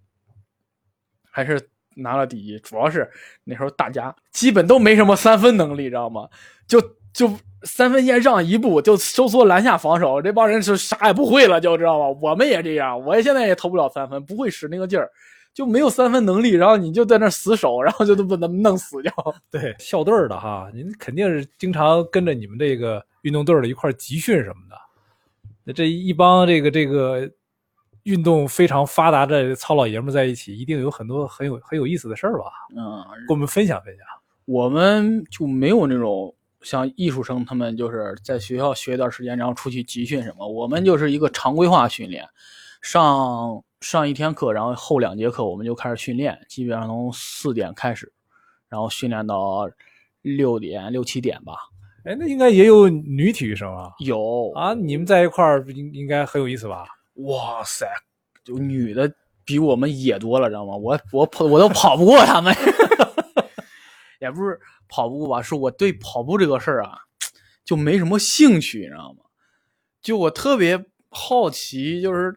[1.35, 1.59] 还是
[1.95, 3.09] 拿了第一，主要是
[3.43, 6.29] 那时候大家基本都没什么三分能力，知道吗？
[6.67, 6.79] 就
[7.11, 12.19] 就三分线让一步就收缩篮下防守，这帮人是啥也不会了，就知道吗？
[12.21, 15.09] 我们也这样，我现在也投不了三分，不会使那个劲儿，
[15.53, 19.11] 就没有三分能力，然后你就在那死守，然后就都把他们弄死掉。
[19.49, 24.75] 对，校队的哈，您肯定是经常跟着你们这个运动队的一块集训什么的。
[25.63, 27.29] 那这一帮这个这个
[28.03, 32.45] 运动非常发达的糙老爷们在一起，一定有很多很有很有意思的事儿吧？
[32.75, 34.05] 嗯，跟我们分享分享。
[34.45, 40.45] 我们就没有那种像艺术生他们就是在学校学一段时间，然后出去集训什么。
[40.45, 42.27] 我们就是一个常规化训练，
[42.81, 48.11] 上上一天课，然后后两节课我们就开始训练，基本上从四点开始，
[48.67, 49.69] 然后训练到
[50.21, 51.53] 六点六七点吧。
[52.03, 53.93] 哎，那应该也有女体育生啊？
[53.99, 56.85] 有啊，你们在一块儿应应该很有意思吧？
[57.15, 57.87] 哇塞，
[58.43, 59.13] 就女的
[59.45, 60.75] 比我们野多了，知道吗？
[60.75, 62.55] 我我跑我都跑不过他们，
[64.19, 66.97] 也不是跑不过吧，是我对跑步这个事儿啊，
[67.63, 69.25] 就没什么兴趣，你知道吗？
[70.01, 72.35] 就我特别好奇，就是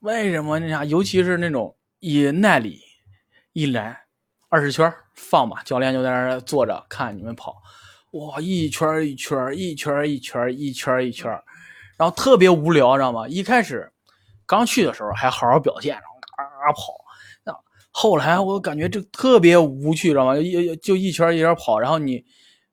[0.00, 0.84] 为什么那啥？
[0.84, 2.80] 尤其是那种以耐力
[3.52, 3.98] 一来
[4.48, 7.56] 二十圈儿放吧，教练就在那儿坐着看你们跑，
[8.12, 11.30] 哇，一圈一圈，一圈一圈，一圈一圈，
[11.96, 13.28] 然后特别无聊，知道吗？
[13.28, 13.90] 一开始
[14.48, 16.94] 刚去的时候还好好表现，然后嘎嘎跑，
[17.44, 17.54] 那
[17.90, 20.36] 后来我感觉这特别无趣，知道吗？
[20.36, 22.24] 一就一圈一圈跑，然后你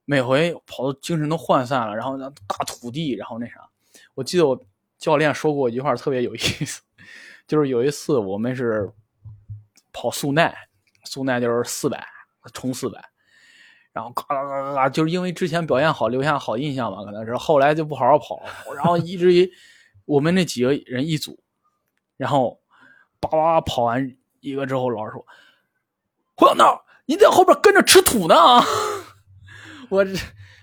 [0.05, 3.55] 每回跑的精神都涣散了，然后那大土地，然后那啥，
[4.13, 4.57] 我记得我
[4.97, 6.81] 教练说过一句话特别有意思，
[7.45, 8.89] 就是有一次我们是
[9.91, 10.55] 跑速耐，
[11.03, 12.07] 速耐就是四百
[12.53, 13.03] 冲四百，
[13.91, 19.51] 然后嘎嘎嘎嘎嘎，就是因为之前表现好留下好印象嘛，可能是后来就不好好跑了，然后以至于
[20.05, 21.37] 我们那几个人一组，
[22.17, 22.59] 然后
[23.19, 25.25] 叭叭叭跑完一个之后，老师说
[26.37, 28.35] ：“胡小闹，你在后边跟着吃土呢！”
[29.89, 30.11] 我这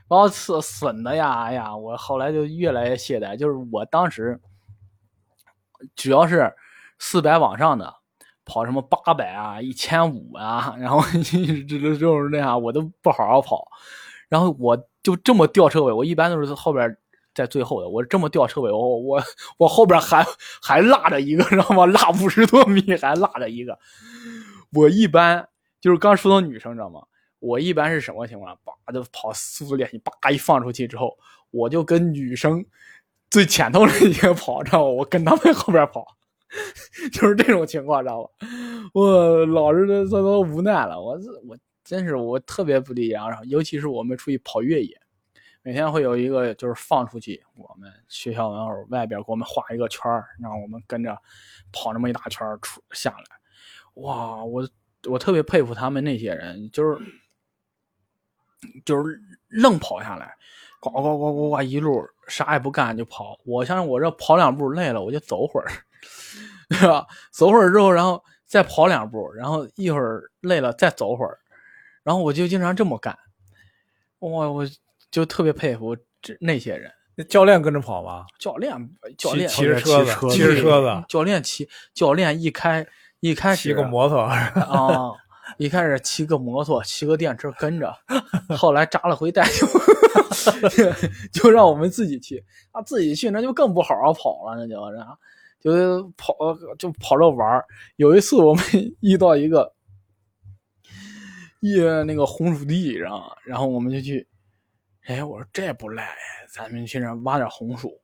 [0.09, 3.37] 把我损损的呀，哎呀，我后来就越来越懈怠。
[3.37, 4.41] 就是我当时
[5.95, 6.55] 只要是
[6.99, 7.95] 四百往上的，
[8.45, 13.67] 跑什么八百啊、一千五啊，然后 这这种那啥，我都不好好跑。
[14.29, 16.97] 然后我就这么吊车尾，我一般都是后边
[17.35, 17.89] 在最后的。
[17.89, 19.23] 我这么吊车尾，我我
[19.59, 20.27] 我后边还
[20.63, 21.87] 还落着一个， 知道吗？
[21.87, 23.79] 落五十多米还落着一个。
[24.73, 25.47] 我一般
[25.81, 27.03] 就是刚说到女生，知道吗？
[27.39, 28.57] 我一般是什么情况？
[28.65, 31.17] 叭就跑速度练习，叭一放出去之后，
[31.51, 32.65] 我就跟女生
[33.31, 34.85] 最前头的一个跑，知道吗？
[34.85, 36.07] 我跟他们后边跑，
[37.13, 38.31] 就是这种情况，知道吧？
[38.95, 41.19] 我老是这都无奈了，我
[41.49, 43.15] 我真是我特别不理解。
[43.15, 44.97] 然后尤其是我们出去跑越野，
[45.63, 51.17] 每天会有一个就是放出去，我们学校门口外边给我们画一个圈儿，让我们跟着
[51.73, 53.25] 跑那么一大圈儿出下来。
[54.03, 54.69] 哇，我
[55.09, 56.99] 我特别佩服他们那些人，就是。
[58.85, 60.37] 就是愣跑下来，
[60.79, 63.37] 呱呱呱呱呱一路啥也不干就跑。
[63.45, 65.67] 我像我这跑两步累了，我就走会儿，
[66.71, 67.05] 对吧？
[67.33, 71.41] 走会儿之后，然后再跑两步，然后一会儿累了再走会儿，
[72.05, 73.19] 然后我就经常这么干。
[74.21, 74.65] 我我
[75.13, 76.91] 就特别佩服这那些人。
[77.15, 78.25] 那教练跟着跑吗？
[78.41, 78.75] 教练
[79.17, 81.05] 教练骑着车子，骑着车子。
[81.09, 82.85] 教练骑教练一开
[83.21, 85.13] 一开始骑个摩托啊。
[85.59, 87.95] 一开始骑个摩托，骑个电车跟着，
[88.57, 89.47] 后来扎了回带
[90.71, 90.91] 就
[91.45, 92.43] 就让我们自己骑。
[92.71, 94.91] 啊，自己去那就更不好好跑了，那就后
[95.61, 96.35] 就跑
[96.79, 97.63] 就跑着玩
[97.97, 98.65] 有一次我们
[99.03, 99.75] 遇到一个
[101.61, 104.27] 一那个红薯地，然后然后我们就去，
[105.07, 106.17] 哎，我说这不赖，
[106.55, 108.01] 咱们去那挖点红薯，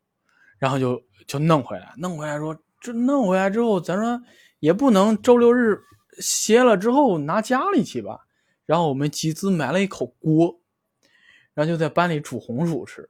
[0.59, 4.21] 然后就就弄回来，弄回来说这弄回来之后，咱说
[4.61, 5.81] 也不能周六日。
[6.21, 8.19] 歇了之后拿家里去吧，
[8.67, 10.61] 然后我们集资买了一口锅，
[11.55, 13.09] 然后就在班里煮红薯吃。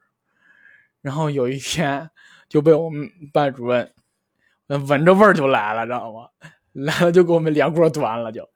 [1.01, 2.11] 然后有一天
[2.51, 3.91] 就被我们班主任
[4.67, 6.29] 闻着味儿就来了，知道吗？
[6.73, 8.47] 来了就给我们连锅端了，就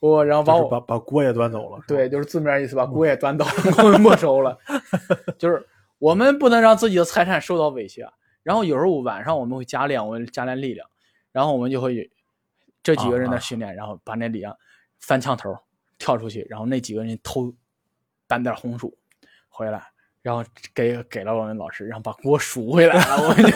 [0.00, 1.82] 我然后把我把把锅也端走了。
[1.86, 4.58] 对，就是字面意思，把锅也端走了，给我们没收了。
[5.38, 5.66] 就是
[5.98, 8.08] 我们不能让自己的财产受到威胁。
[8.42, 10.88] 然后有时候晚上我们会加练，我们加练力量，
[11.32, 12.10] 然后我们就会。
[12.82, 14.54] 这几个人在训练，然后把那里啊
[15.00, 15.52] 翻墙头
[15.98, 17.52] 跳出去，然后那几个人偷
[18.28, 18.96] 搬点红薯
[19.48, 19.82] 回来，
[20.22, 23.28] 然后给给了我们老师，然后把锅赎回来了。
[23.28, 23.50] 我们就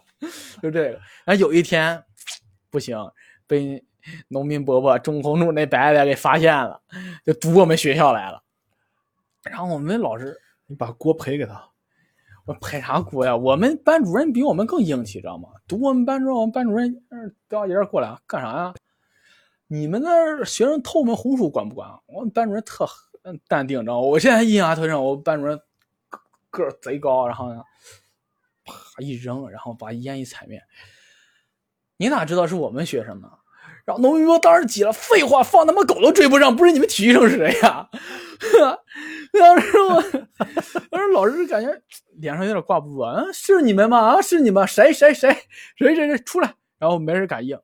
[0.62, 0.98] 就这个。
[1.26, 2.02] 然后有一天
[2.70, 2.96] 不行，
[3.46, 3.84] 被
[4.28, 6.80] 农民伯伯种红薯那伯伯给发现了，
[7.24, 8.42] 就堵我们学校来了。
[9.42, 10.36] 然后我们老师，
[10.66, 11.70] 你把锅赔给他。
[12.46, 13.34] 我赔啥锅呀？
[13.34, 15.48] 我们班主任比我们更硬气，知道吗？
[15.66, 17.02] 堵我们班主任，我们班主任
[17.48, 18.74] 叼人过来干啥呀？
[19.66, 21.88] 你们那学生偷我们红薯管不管？
[22.04, 22.86] 我们班主任特
[23.48, 24.00] 淡定，知道吗？
[24.00, 25.58] 我现在印象特深，我班主任
[26.50, 27.62] 个儿贼高，然后呢，
[28.64, 30.62] 啪一扔，然后把烟一踩灭。
[31.96, 33.30] 你哪知道是我们学生呢？
[33.84, 37.88] 然后农民伯当时急了，废话，放他妈狗都追不上，不是你们体育生是谁呀？
[39.38, 40.02] 当时我，
[40.90, 41.70] 当时老师感觉
[42.18, 43.98] 脸上有点挂不住啊，是你们吗？
[43.98, 44.66] 啊，是你们？
[44.66, 45.30] 谁谁谁
[45.76, 46.54] 谁谁谁出来？
[46.78, 47.58] 然后没人敢应，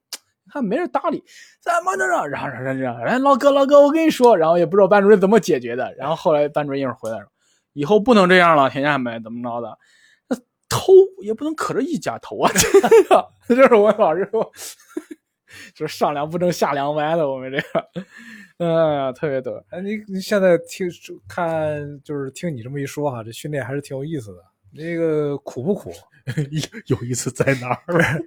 [0.52, 1.22] 看没人搭理，
[1.62, 2.04] 怎么着？
[2.26, 5.94] 然后然后然后，哎，老哥老哥，我跟你说，然后也不知道班主任怎么解决的。
[5.96, 7.26] 然后后来班主任一会儿回来了，
[7.72, 9.18] 以后不能这样了，听见没？
[9.20, 9.78] 怎么着的？
[10.68, 10.92] 偷
[11.22, 12.50] 也不能可着一家偷啊！
[13.48, 14.52] 这是我老师说。
[15.74, 17.88] 就是上梁不正下梁歪的，我们这个，
[18.58, 19.52] 嗯，特别逗。
[19.70, 20.88] 哎，你你现在听
[21.28, 24.38] 看，就是听你这么一说哈，这训练还是挺有意思的。
[24.72, 25.92] 那个苦不苦？
[26.86, 28.22] 有意思在哪儿？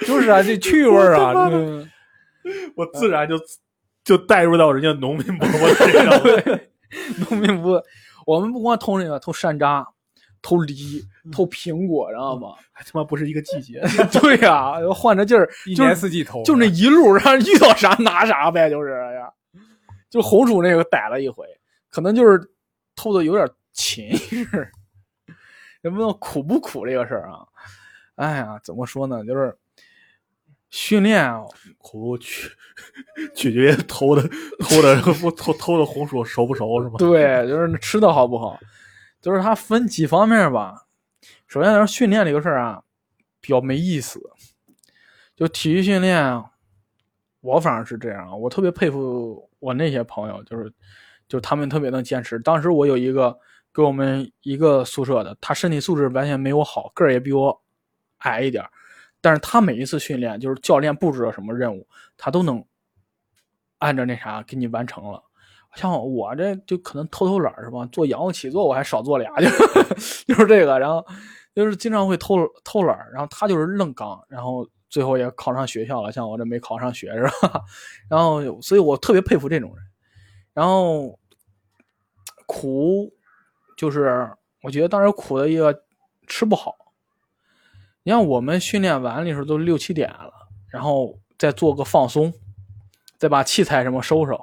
[0.06, 1.32] 就是啊，这趣味啊，
[2.74, 3.36] 我自然就
[4.02, 6.60] 就带入到人家农民伯伯身上。
[7.28, 7.80] 农民伯，
[8.26, 9.86] 我们不光偷那个偷山楂，
[10.44, 12.54] 偷梨、偷苹果，知道吗？
[12.70, 13.80] 还他妈不是一个季节。
[14.20, 19.32] 对呀、换着劲儿，一年四季偷，就那一路上遇到啥拿啥呗，就是哎呀。
[20.10, 21.44] 就红薯那个逮了一回，
[21.90, 22.40] 可能就是
[22.94, 24.70] 偷的有点勤是，
[25.82, 27.40] 也不知道苦不苦这个事儿啊。
[28.14, 29.24] 哎呀，怎么说呢？
[29.24, 29.52] 就是
[30.70, 31.42] 训练啊，
[31.78, 32.48] 苦取
[33.34, 34.22] 取决于偷的
[34.60, 35.00] 偷的
[35.36, 36.94] 偷偷的红薯熟不熟是吗？
[36.98, 38.56] 对，就是吃的好不好，
[39.24, 40.84] 就是它分几方面吧。
[41.46, 42.82] 首先来说训练这个事儿啊，
[43.40, 44.20] 比较没意思。
[45.34, 46.44] 就体育训练啊，
[47.40, 50.70] 我反正是这样，我特别佩服我那些朋友，就是
[51.26, 52.38] 就他们特别能坚持。
[52.40, 53.34] 当时我有一个
[53.72, 57.58] 跟我们一个宿舍的，他身体素质完全没我好，个儿也比我
[58.18, 58.62] 矮一点，
[59.22, 62.62] 但是他每一次训练，就是教练布置了什么任务，他都能
[63.78, 65.23] 按照那啥给你完成了。
[65.76, 67.84] 像我这就可能偷偷懒儿是吧？
[67.92, 69.48] 做仰卧起坐我还少做俩，就
[70.26, 71.04] 就是这个，然后
[71.54, 77.62] 就是经常会偷偷懒儿，然后他就是愣刚，然后最后也考上学校了，像我这没考上学是吧？
[78.08, 79.84] 然后所以我特别佩服这种人，
[80.52, 81.18] 然后
[82.46, 83.12] 苦
[83.76, 84.30] 就是
[84.62, 85.82] 我觉得当时苦的一个
[86.26, 86.74] 吃不好，
[88.04, 90.32] 你看我们训练完的时候都六七点了，
[90.68, 92.32] 然后再做个放松，
[93.18, 94.40] 再把器材什么收收。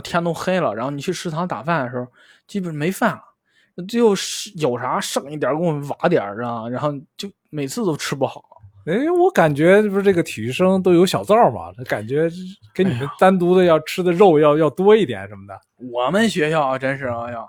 [0.00, 2.06] 天都黑了，然后你去食堂打饭的时候，
[2.46, 8.44] 基本没饭了，最后是有啥剩一点给我们挖点儿啊，然后就每次都吃不好。
[8.86, 12.30] 哎，我感觉不是这个体育生都有小灶嘛，感觉
[12.74, 15.60] 给你们单独的要吃的肉要要多一点什么的。
[15.92, 17.44] 我们学校真是哎呀，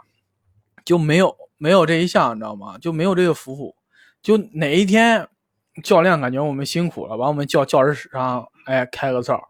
[0.84, 2.78] 就没有没有这一项，你知道吗？
[2.78, 3.74] 就没有这个服务。
[4.22, 5.26] 就哪一天
[5.82, 9.42] 教练感觉我们辛苦了，把我们叫教室上，哎，开个灶。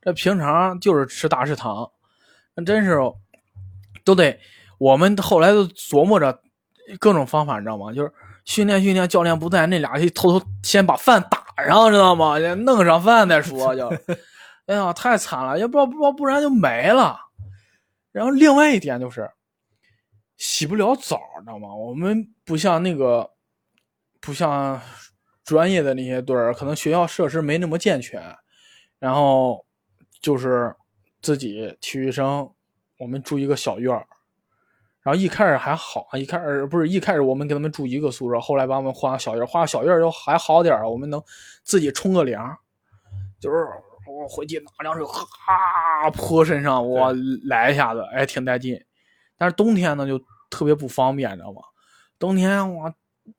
[0.00, 1.90] 这平常就是吃大食堂。
[2.64, 2.98] 真是
[4.04, 4.38] 都得，
[4.78, 6.40] 我们后来都琢磨着
[6.98, 7.92] 各种方法，你知道吗？
[7.92, 8.12] 就是
[8.44, 12.38] 训练训练，教练不在，那俩就偷偷先把饭打上，知道吗？
[12.38, 13.88] 弄上饭再说就，
[14.66, 17.18] 哎呀，太惨了，要不不不然就没了。
[18.12, 19.30] 然后另外一点就是
[20.36, 21.74] 洗不了澡，你知道吗？
[21.74, 23.30] 我们不像那个，
[24.20, 24.80] 不像
[25.44, 28.22] 专业的那些队，可能学校设施没那么健全，
[28.98, 29.64] 然后
[30.22, 30.74] 就是。
[31.20, 32.50] 自己体育生，
[32.98, 34.06] 我们住一个小院儿，
[35.02, 41.22] 然后一开始还好，一开始不是一开始我们给他们住一个宿舍，后来把我们换小院儿，换小院儿就还好点儿，我们能
[41.62, 42.56] 自己冲个凉，
[43.40, 43.66] 就是
[44.06, 47.12] 我回去拿凉水哈泼身上，我
[47.44, 48.80] 来一下子，哎，挺带劲。
[49.36, 50.18] 但是冬天呢就
[50.50, 51.62] 特别不方便，你知道吗？
[52.18, 52.92] 冬天我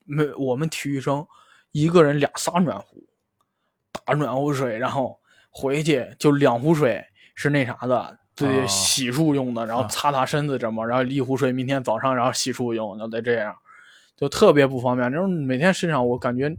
[0.04, 1.26] 没我们体育生
[1.72, 3.04] 一个人俩仨暖壶，
[3.92, 5.20] 打暖壶水，然后
[5.50, 7.04] 回去就两壶水。
[7.40, 13.56] 是那啥的，对洗漱用的，然后擦擦身子什么，然后一壶水，明天早上然后洗漱用，就得这样，
[14.14, 15.10] 就特别不方便。
[15.10, 16.54] 就是每天身上，我感觉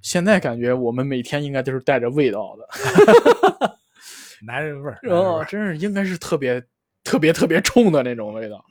[0.00, 3.76] 现在感觉我们每天应该都是带着味道的，
[4.46, 6.62] 男人味儿 哦，真是应该是特别
[7.02, 8.64] 特别特别冲的那种味道。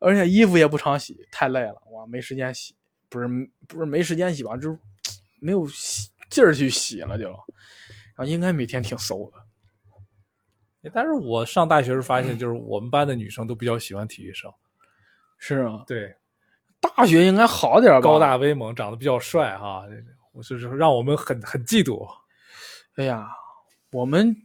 [0.00, 2.74] 而且衣服也不常洗，太累了，哇，没时间洗，
[3.08, 3.28] 不是
[3.68, 4.76] 不是没时间洗吧，就是
[5.40, 5.64] 没有
[6.28, 9.38] 劲儿去洗了就，然后应该每天挺馊的。
[10.92, 14.52] 但是我上大学时发现，就是我们班的女生都比较喜欢体育生，
[15.38, 16.14] 是啊，对，
[16.80, 19.84] 大学应该好点吧，高大威猛，长得比较帅哈，
[20.32, 22.04] 我就是让我们很很嫉妒。
[22.96, 23.28] 哎呀，
[23.92, 24.36] 我们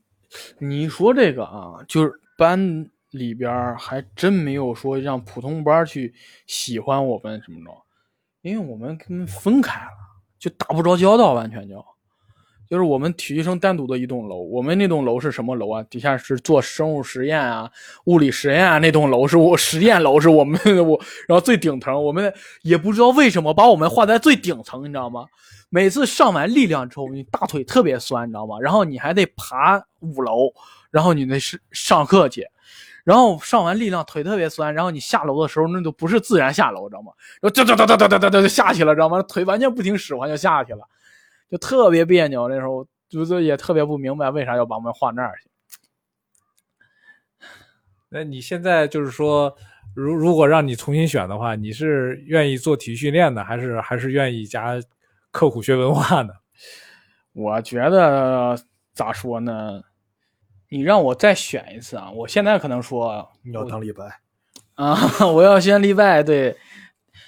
[0.59, 6.13] 你说这个啊，就是班里边还真没有说让普通班去
[6.45, 7.71] 喜欢我们什么的，
[8.41, 9.91] 因为我们跟分开了，
[10.37, 11.83] 就打不着交道，完全就。
[12.69, 15.83] 就是我们体育生单独的一栋楼，我们那栋楼是什么楼啊？
[15.83, 17.69] 底下是做生物实验啊、
[18.05, 25.25] 物理实验啊，那栋楼是我实验楼，是我们我，然后最顶层，我们也不知道为什么把我们画在最顶层，你知道吗？
[25.69, 28.57] 每次上完力量之后，你大腿特别酸，你知道吗？
[28.61, 30.51] 然后你还得爬五楼，
[30.91, 32.45] 然后你那是上课去，
[33.03, 37.11] 然后上完力量腿特别酸，然后你下楼的时候那都不是自然下楼，知道吗？
[37.41, 39.21] 然后哒哒哒哒哒哒哒就下去了，知道吗？
[39.23, 40.79] 腿完全不听使唤就下去了。
[41.49, 45.49] 就特别别扭，那时候就是也特别不明白为啥要把我们换那儿去。
[48.09, 49.55] 那你现在就是说，
[49.93, 54.79] 如如果让你重新选的话，你是愿意做体育训练的，还是还是愿意加
[55.31, 56.33] 刻苦学文化呢？
[57.33, 58.57] 我觉得
[58.93, 59.83] 咋说呢？
[60.69, 62.11] 你让我再选一次啊！
[62.11, 64.03] 我现在可能说你要当李白
[64.75, 64.97] 啊，
[65.31, 66.21] 我要先李白。
[66.21, 66.57] 对。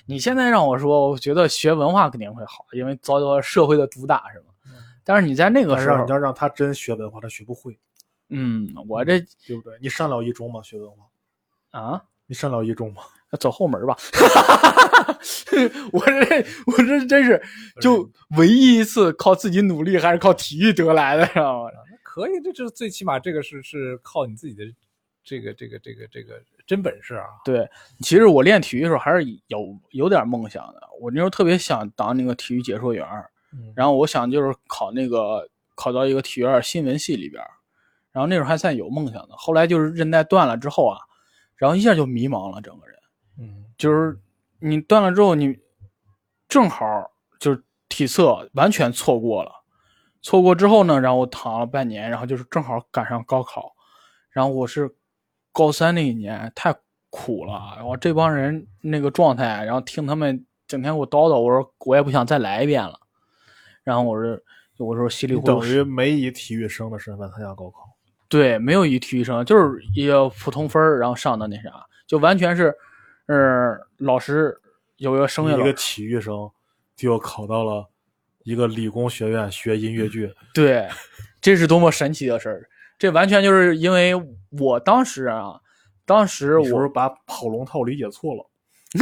[0.10, 4.46] 你现在让我说，我觉得学文化肯定会好，因为遭到社会的毒打，是吧？
[5.04, 7.78] 但是你在那个时候，你要让他真学文化，他学不会。
[8.30, 9.78] 嗯，我这对不对？
[9.80, 10.64] 你上了一中吗？
[10.64, 12.04] 学文化啊？
[12.26, 13.04] 你上了一中吗？
[13.40, 13.96] 走后门吧。
[15.94, 17.40] 我这我这真是
[17.80, 21.70] 就唯一一次靠自己努力还是靠体育得来的，知道吗？
[22.02, 24.64] 可以，这这最起码这个是是靠你自己的
[25.24, 27.26] 这个这个这个这个真本事啊。
[27.44, 27.68] 对，
[28.02, 30.82] 其实我练体育的时候还是有有点梦想的。
[31.02, 33.04] 我那时候特别想当那个体育解说员，
[33.52, 37.44] 嗯然后我想就是考那个考到一个体育院新闻系里边，
[38.12, 39.36] 然后那时候还算有梦想的。
[39.36, 41.00] 后来就是韧带断了之后啊，
[41.56, 42.96] 然后一下就迷茫了，整个人
[43.40, 44.20] 嗯就是
[44.60, 45.58] 你断了之后，你
[46.48, 46.86] 正好
[47.40, 49.52] 就是体测完全错过了，
[50.22, 53.74] 错过之后呢，然后我躺了半年，然后就是正好赶上高考，
[54.30, 54.94] 然后我是
[55.52, 56.74] 高三那一年太
[57.10, 63.00] 苦了，然后这帮人那个状态，然后听他们整天给我叨叨，我说我也不想再来一遍了，
[63.84, 64.40] 然后我说
[64.78, 67.90] 我说稀里糊涂等于没以体育生的身份参加高考。
[68.28, 72.72] 对，没有以体育生，就是一个普通分儿然后上的那啥，就完全是，
[73.26, 74.56] 呃，老师
[74.98, 76.50] 有一个声乐老师，一个体育生
[76.96, 77.90] 就考到了
[78.44, 80.88] 一个理工学院学音乐剧，对，
[81.42, 82.70] 这是多么神奇的事儿！
[83.00, 84.14] 这完全就是因为
[84.52, 85.60] 我当时啊，
[86.06, 88.46] 当时我是把跑龙套理解错了？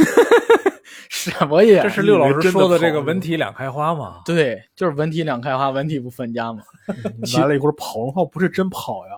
[1.10, 4.22] 什么呀这是六老师说的这个文体两开花嘛？
[4.24, 6.62] 对，就是文体两开花，文体不分家嘛。
[7.22, 9.12] 你来了一会儿跑龙套不是真跑呀？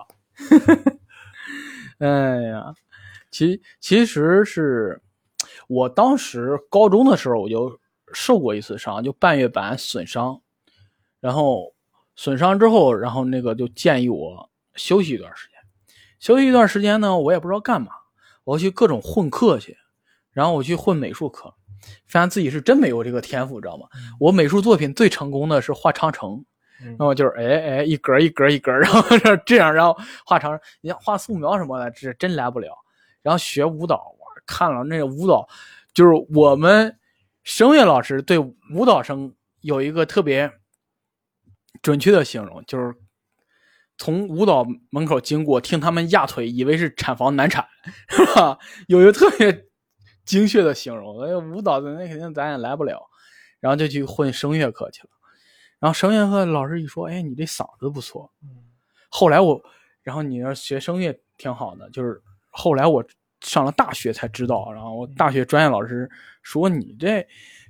[1.99, 2.73] 哎呀，
[3.29, 4.99] 其其实是
[5.67, 7.79] 我当时高中的时候我就
[8.13, 10.41] 受过一次伤，就半月板损伤，
[11.19, 11.73] 然后
[12.15, 14.49] 损伤之后，然后那个就建议我
[14.81, 15.57] 休息一段时间。
[16.19, 17.91] 休息一段时间呢，我也不知道干嘛，
[18.43, 19.77] 我去各种混课去，
[20.31, 21.53] 然后我去混美术课，
[22.07, 23.87] 发现自己是真没有这个天赋，知道吗？
[24.19, 26.43] 我美术作品最成功的是画长城，
[26.81, 32.69] 嗯然后就是哎哎一格一格一格，然后这 这样，然后画长，你像画素描什么的，这真来不了。
[33.21, 35.47] 然后学舞蹈，我看了那个舞蹈，
[35.93, 36.97] 就是我们
[37.43, 40.51] 声乐老师对舞蹈生有一个特别
[41.81, 42.93] 准确的形容，就是
[44.01, 47.63] 从舞蹈门口经过，听他们压腿，以为是产房难产，
[48.09, 48.57] 是吧？
[48.87, 49.67] 有一个特别
[50.25, 51.17] 精确的形容。
[51.19, 52.99] 那舞蹈的那肯定咱也来不了，
[53.59, 55.09] 然后就去混声乐课去了。
[55.77, 58.31] 然后声乐课老师一说，哎，你这嗓子不错。
[59.07, 59.61] 后来我，
[60.01, 63.05] 然后你要学声乐挺好的，就是后来我
[63.41, 66.09] 上了大学才知道，然后我大学专业老师
[66.41, 67.23] 说你这，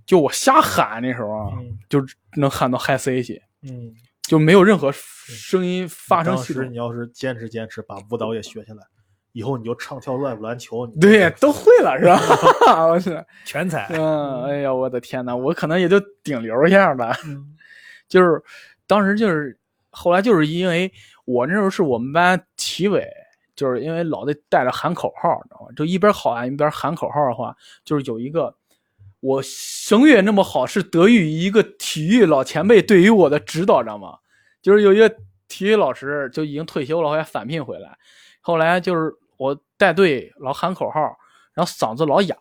[0.05, 2.01] 就我瞎喊那时候啊，嗯就
[2.37, 3.93] 能喊到 high C 去，嗯，
[4.31, 6.77] 就没有任何声音发生系统当时你。
[6.77, 8.81] 要是坚持坚持把舞蹈也学下来，
[9.33, 12.17] 以后你就唱跳乱篮球，你对，都会了是吧？
[12.87, 13.89] 我是，全才。
[13.91, 17.13] 嗯，哎呀，我的天呐，我可能也就顶流一样吧。
[17.25, 17.57] 嗯
[18.07, 18.41] 就是
[18.87, 19.59] 当时就是
[19.89, 20.89] 后来就是因为
[21.25, 23.05] 我那时候是我们班体委，
[23.53, 25.73] 就是因为老得带着喊口号，知道吗？
[25.75, 27.53] 就一边考完一边喊口号的话，
[27.83, 28.55] 就是有一个
[29.19, 34.17] 我声乐那么好，是得益于一个体育老前辈对于我的指导，知道吗？
[34.61, 35.09] 就是有一个
[35.47, 37.97] 体育老师就已经退休了，后来返聘回来，
[38.41, 40.99] 后来就是我带队老喊口号，
[41.53, 42.35] 然后嗓子老哑，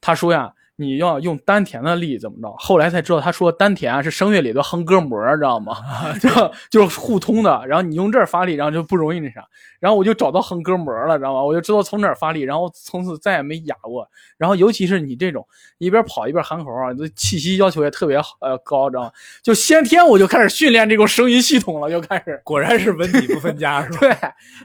[0.00, 0.54] 他说呀。
[0.76, 2.54] 你要用丹田的力怎么着？
[2.58, 5.76] 后来才知道，他说丹田啊是声乐里的横膈膜，知道吗？
[6.20, 6.28] 就
[6.70, 7.64] 就是互通的。
[7.66, 9.44] 然后你用这儿发力，然后就不容易那啥。
[9.78, 11.42] 然后我就找到横膈膜了，知道吗？
[11.44, 14.08] 我就知道从哪儿发力，然后从此再也没哑过。
[14.38, 15.46] 然后尤其是你这种
[15.78, 19.10] 一边跑一边喊口号，这气息要求也特别呃高，知道吗？
[19.42, 22.40] 就先天我就开始训练这种声音系统了，就开始。
[22.42, 23.98] 果然是文体不分家，是吧？
[24.00, 24.08] 对，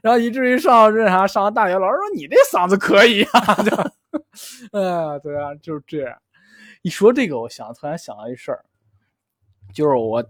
[0.02, 3.72] 然后以至于上这啥上了大学，老师说你这嗓子可以啊， 就，
[4.72, 6.18] 哎呀，对啊，就是这样。
[6.82, 8.66] 一说这个，我想突然想到一事儿，
[9.74, 10.24] 就是我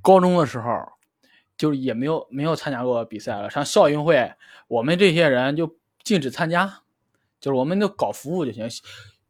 [0.00, 0.70] 高中的时候，
[1.56, 3.48] 就是也没有没有参加过比赛了。
[3.50, 4.32] 上校运会，
[4.68, 6.82] 我们这些人就禁止参加，
[7.40, 8.68] 就是我们就搞服务就行。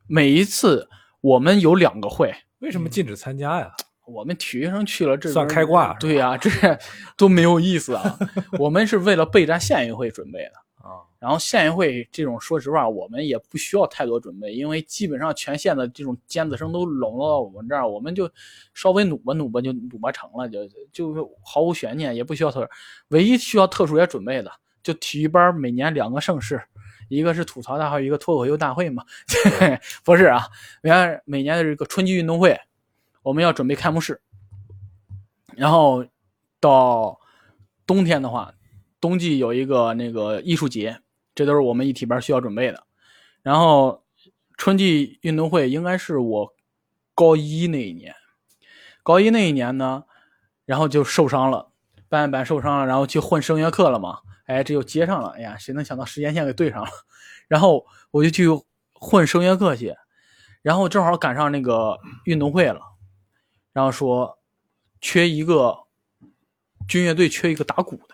[0.07, 0.89] 每一次
[1.21, 3.73] 我们有两个会，为什么禁止参加呀？
[4.05, 6.51] 我们体育生去了，这算开挂对呀、这
[7.17, 8.19] 都没有意思啊！
[8.59, 10.62] 我们是为了备战县运会准备的。
[10.83, 18.29] 啊，然后县运会这种，说实话，我们也不需要太多准备，因为基本上全县的这种尖子生都笼络到我们这儿，我们就
[18.75, 22.69] 稍微努吧努吧就努吧成了，就就毫无悬念，也不需要特，
[23.09, 24.51] 唯一需要特殊些准备的，
[24.83, 26.61] 就体育班每年两个盛事，
[27.09, 29.05] 一个是吐槽大会，一个脱口秀大会嘛。
[30.03, 30.49] 不是啊，
[30.83, 32.59] 每年每年的这个春季运动会，
[33.23, 34.21] 我们要准备开幕式，
[35.55, 36.05] 然后
[36.59, 37.21] 到
[37.87, 38.53] 冬天的话，
[39.03, 41.01] 冬季有一个那个艺术节，
[41.35, 42.87] 这都是我们一体班需要准备的。
[43.43, 44.05] 然后
[44.57, 46.55] 春季运动会应该是我
[47.13, 48.15] 高一那一年，
[49.03, 50.05] 高一那一年呢，
[50.65, 51.73] 然后就受伤了，
[52.09, 54.21] 半月板受伤了，然后去混声乐课了嘛。
[54.47, 56.89] 哎，这又接上了，哎呀，谁能想到时间线给对上了？
[57.49, 58.47] 然后我就去
[58.93, 59.93] 混声乐课去，
[60.63, 62.81] 然后正好赶上那个运动会了，
[63.73, 64.39] 然后说
[65.01, 65.77] 缺一个
[66.87, 68.12] 军乐队缺一个打鼓的，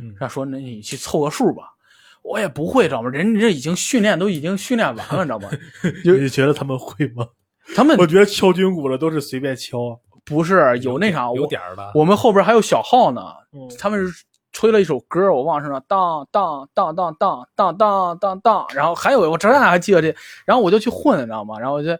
[0.00, 1.74] 嗯然后说那你去凑个数吧。
[2.22, 3.08] 我也不会，知道吗？
[3.08, 5.48] 人家这已经训练都已经训练完了，知道吗？
[6.04, 7.26] 就你觉得他们会吗？
[7.74, 9.96] 他们我觉得敲军鼓的都是随便敲啊。
[10.24, 13.22] 不是有那啥，有我点儿的，我们后边还有小号呢，
[13.52, 21.58] 嗯他们是吹了一首歌，我忘了是什么，当当当当当当当当当，然后还有我这还记得这，然后我就去混，你知道吗？
[21.58, 21.96] 然后我就，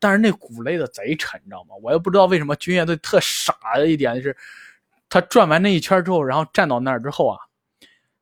[0.00, 1.76] 但是那鼓擂的贼沉，你知道吗？
[1.82, 4.36] 我也不知道为什么军乐队特傻的一点就是，
[5.08, 7.38] 他转完那一圈之后，然后站到那儿之后啊，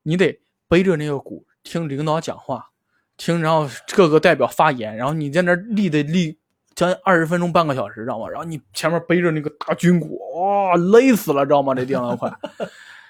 [0.03, 2.71] 你得背着那个鼓听领导讲话，
[3.17, 6.39] 听然后各个代表发言，然后你在那儿立得立。
[6.75, 8.29] 将近二十分钟，半个小时，知道吗？
[8.29, 11.75] 然后你前面背着那个大军鼓，哇、累死了，知道吗？
[11.75, 12.31] 这地方快。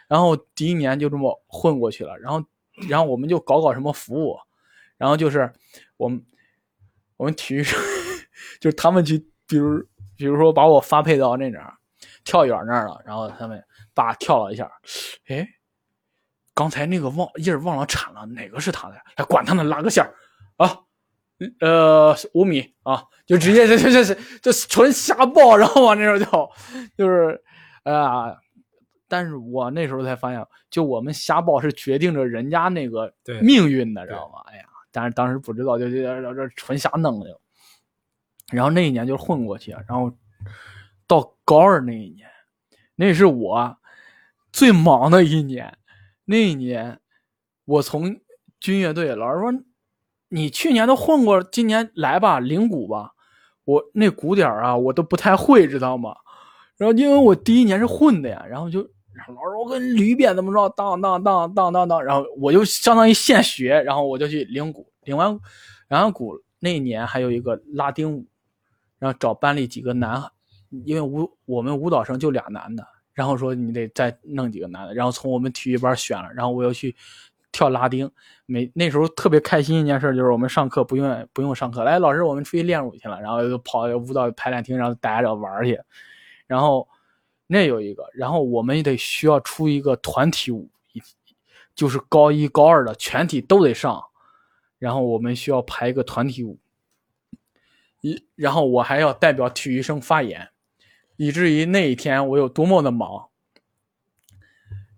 [0.07, 2.41] 然后第一年就这么混过去了，然后，
[2.89, 4.39] 然后我们就搞搞什么服务，
[4.97, 5.53] 然后就是
[5.97, 6.25] 我们
[7.17, 7.77] 我们体育生，
[8.61, 9.19] 就是他们去，
[9.49, 9.85] 比如
[10.17, 11.75] 比如说把我发配到那哪儿
[12.27, 13.65] 跳远那儿了，然后他们
[13.95, 14.71] 叭跳了一下，
[15.29, 15.49] 哎，
[16.53, 19.03] 刚才那个忘印儿忘了铲了，哪个是他的呀？
[19.15, 20.13] 哎，管他呢，拉个线儿
[20.59, 20.81] 啊。
[21.61, 26.51] 呃，五米啊，就直接这这这这这纯瞎报，然后往那时候跳，
[26.97, 27.39] 就是，
[27.83, 28.35] 哎呀，
[29.07, 34.41] 但是我那时候才发现，就我们瞎报是决定着人家那个对命运的，知道吗？
[34.47, 37.39] 哎呀，但是当时不知道，就就这这纯瞎弄的。
[38.51, 40.11] 然后那一年就混过去，然后
[41.07, 42.29] 到高二那一年，
[42.97, 43.79] 那是我
[44.53, 45.77] 最忙的一年。
[46.25, 47.01] 那一年，
[47.65, 48.21] 我从
[48.59, 49.53] 军乐队，老师说
[50.29, 53.13] 你去年都混过，今年来吧，领鼓吧。
[53.65, 56.15] 我那鼓点啊，我都不太会，知道吗？
[56.77, 65.41] 然后因为我第一年是混的呀，然后就老师我跟捋一遍怎么着，当当当当当当，然后我就相当于现学，然后我就去领鼓，领完领
[65.91, 68.27] 完鼓那一年还有一个拉丁舞，
[68.99, 70.29] 然后找班里几个男孩，
[70.85, 76.95] 因为舞我们舞蹈生就俩男的，然后说你得再弄几个男的，然后从我们体育班选了，然后我又去
[77.53, 78.11] 跳拉丁。
[78.47, 85.81] 每那时候特别开心一件事就是我们上课不用不用上课，来老师我们出去练舞去了，然后就跑舞蹈排练厅，然后待着玩去，
[86.47, 86.89] 然后
[87.49, 90.71] 那有一个，然后我们也得需要出一个团体舞，
[91.75, 94.01] 就是高一高二的全体都得上，
[94.79, 96.59] 然后我们需要排一个团体舞，
[98.01, 100.49] 一然后我还要代表体育生发言，
[101.17, 103.29] 以至于那一天我有多么的忙，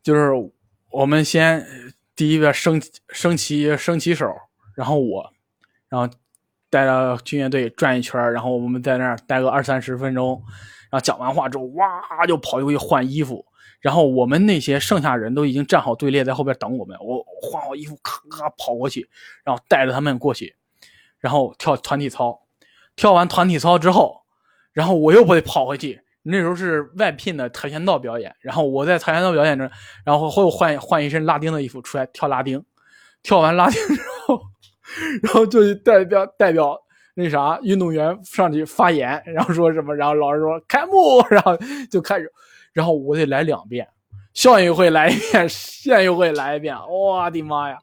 [0.02, 0.30] 就是
[0.90, 1.64] 我们先
[2.16, 4.34] 第一个升升旗升旗手，
[4.74, 5.32] 然后我，
[5.88, 6.12] 然后
[6.70, 10.42] 带着军乐队转一圈，然后我们在那儿待个二三十分钟，
[10.90, 13.46] 然后讲完话之后，哇就跑过去换衣服，
[13.80, 19.08] 然后我们那些剩下人都已经站好队列在后边等我们，我换好衣服，咔咔跑过去，
[19.44, 20.56] 然后带着他们过去，
[21.20, 22.42] 然后跳团体操，
[22.96, 24.22] 跳完团体操之后，
[24.72, 26.00] 然后我又不得跑回去。
[26.30, 29.68] 那时候是外聘的跆拳道表演，然后我在跆拳道表演中，
[30.04, 32.62] 然后会换换一身拉丁的衣服出来跳拉丁，
[33.22, 34.40] 跳完拉丁之后，
[35.22, 36.78] 然后就代表代表
[37.14, 41.56] 那啥运动员上去发言，然后说什么，然后老师说开幕，然后
[41.90, 42.30] 就开始，
[42.72, 43.88] 然后我得来两遍，
[44.34, 47.78] 校运会来一遍，县运会来一遍，我的妈呀！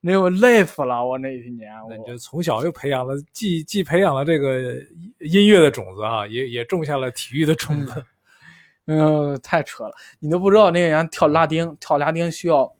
[0.00, 4.74] 那我累死了，我那一年，你就从小就培养了，既既培养了这个
[5.18, 8.04] 音乐的种子啊，也也种下了体育的种子。
[8.86, 12.74] 嗯，太扯了，你都不知道那个人跳拉丁，跳拉丁需要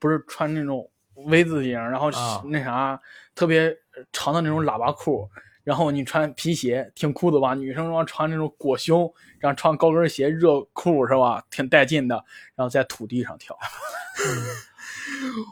[0.00, 2.98] 不是穿那种 V 字领，然后啊那啥、
[3.34, 3.72] 特别
[4.10, 5.28] 长的那种喇叭裤，
[5.62, 7.54] 然后你穿皮鞋挺酷的吧？
[7.54, 11.44] 女生要穿那种裹胸，然后穿高跟鞋热裤是吧？
[11.50, 12.16] 挺带劲的，
[12.56, 13.56] 然后在土地上跳。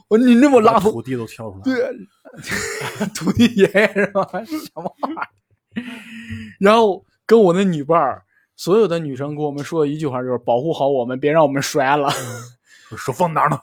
[0.08, 1.62] 我说你那么拉风，土地都跳出来。
[1.62, 1.92] 对，
[3.14, 4.26] 土地爷爷是吧？
[4.44, 5.28] 什么玩意儿？
[6.58, 8.22] 然后跟我那女伴儿，
[8.56, 12.10] 所有的女生跟我们说的一句话就是保护好我们，别让我们摔了。
[12.96, 13.60] 手放哪儿呢？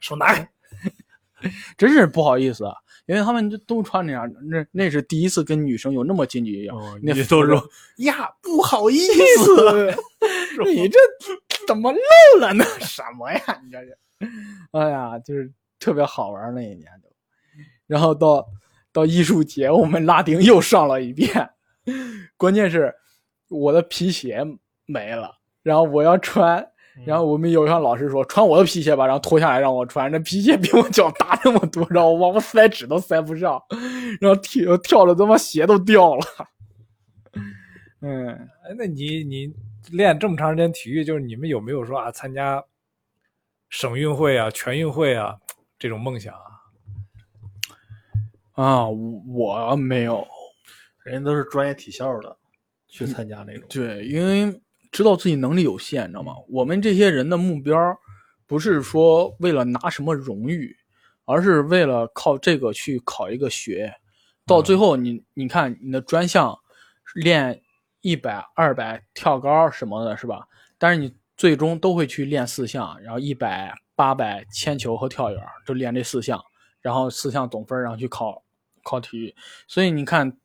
[0.00, 0.48] 手拿开。
[1.76, 2.74] 真是不好意思啊，
[3.06, 6.68] 因为他们就都穿那样，那那是第一次跟女生有那么近距离。
[6.68, 7.62] 哦那你都说
[7.98, 8.98] 呀，不好意。
[8.98, 9.94] 思，
[10.64, 10.98] 你这
[11.68, 12.64] 怎么漏了呢？
[12.80, 13.40] 什么呀？
[13.64, 13.96] 你这是，
[14.72, 17.08] 哎呀，就是特别好玩那一年就，
[17.86, 18.46] 然后到
[18.92, 21.50] 到艺术节，我们拉丁又上了一遍，
[22.36, 22.94] 关键是
[23.48, 24.44] 我的皮鞋
[24.86, 26.66] 没了，然后我要穿。
[27.04, 33.62] 然后我们有一项老师说穿我的皮鞋吧，然后脱下来让我穿，那皮鞋比我脚大那么多，然后我往我塞纸都塞不上，
[34.18, 36.24] 然后跳跳的他妈鞋都掉了。
[38.00, 39.52] 嗯，哎，那你你
[39.90, 42.64] 练这么长时间体育，就是你们有没有说啊参加
[43.68, 45.36] 省运会啊、全运会啊
[45.78, 46.40] 这种梦想啊？
[48.52, 50.26] 啊，我没有。
[51.04, 52.36] 人家都是专业体校的，
[52.88, 53.68] 去参加那种。
[53.68, 54.60] 对，因为
[54.90, 56.32] 知道自己能力有限，你知道吗？
[56.48, 57.76] 我们这些人的目标
[58.46, 60.76] 不是说为了拿什么荣誉，
[61.24, 63.94] 而是为了靠这个去考一个学。
[64.46, 66.56] 到最后你，你看你的专项
[67.14, 67.60] 练
[68.00, 70.46] 一百、二百跳高什么的，是吧？
[70.78, 76.42] 但是你最终都会去练四项，然后一百、八百铅球和跳远，就练这四项，
[76.80, 78.42] 然后四项总分，然后去考
[78.82, 79.34] 考体育。
[79.66, 80.36] 所以你看。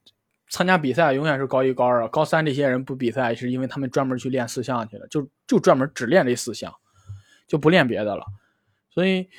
[0.54, 6.70] 参加比赛永远是高一高二，高三这些人不比赛，是因为他们专门去练四项去了，就就专门只练这四项，
[7.48, 8.26] 就不练别的了。
[8.90, 9.30] 所以，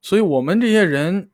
[0.00, 1.32] 所以我们这些人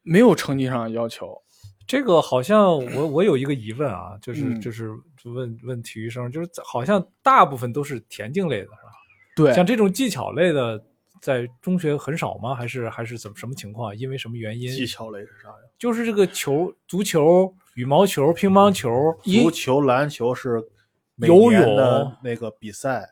[0.00, 1.42] 没有成绩上的要求。
[1.86, 8.78] 这个好像我我有一个疑问啊，就是嗯就是就问问体育生，就是好像大部分都是田径类的，是吧？
[9.36, 10.82] 对，像这种技巧类的，
[11.20, 12.54] 在中学很少吗？
[12.54, 13.96] 还是还是怎么什么情况？
[13.96, 14.70] 因为什么原因？
[14.70, 15.54] 技巧类是啥呀？
[15.78, 18.90] 就是这个球，足球、羽毛球、乒乓球，
[19.22, 20.62] 足球、篮球是
[21.14, 23.06] 每游年泳的那个比赛，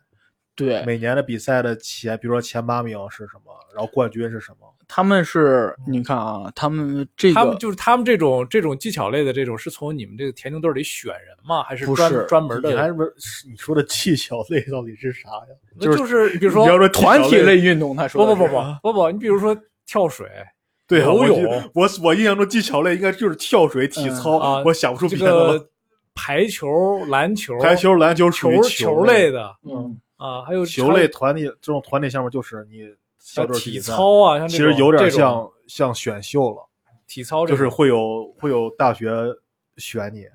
[0.55, 4.74] 对，每年的比赛的前，比如说前八名是什么，然后冠军是什么？
[4.89, 11.62] 他们是，你看啊，他们这个他们就是他们这种这种技巧类的这种，是从你们这个田径队里选人吗？
[11.62, 12.70] 还是专不是专门的？
[12.70, 13.12] 你还是不是
[13.49, 15.55] 你说的技巧类到底是啥呀？
[15.78, 19.57] 那就是比如说你要说团体类运动，他说不不不不不不，你比如说
[19.87, 20.28] 跳水，
[20.87, 25.59] 对啊，游泳我我印象中技巧类应该就是跳水、体操，啊，我想不出这别的了。
[25.59, 25.68] 个
[26.14, 32.85] 排球、篮球、排球、篮球属于球球类的嗯，啊，还有球类团体这种团体项目就是你
[33.55, 36.68] 体操啊，像这种其实有点像像选秀了，
[37.07, 39.11] 体操，就是会有会有大学
[39.77, 40.27] 选你，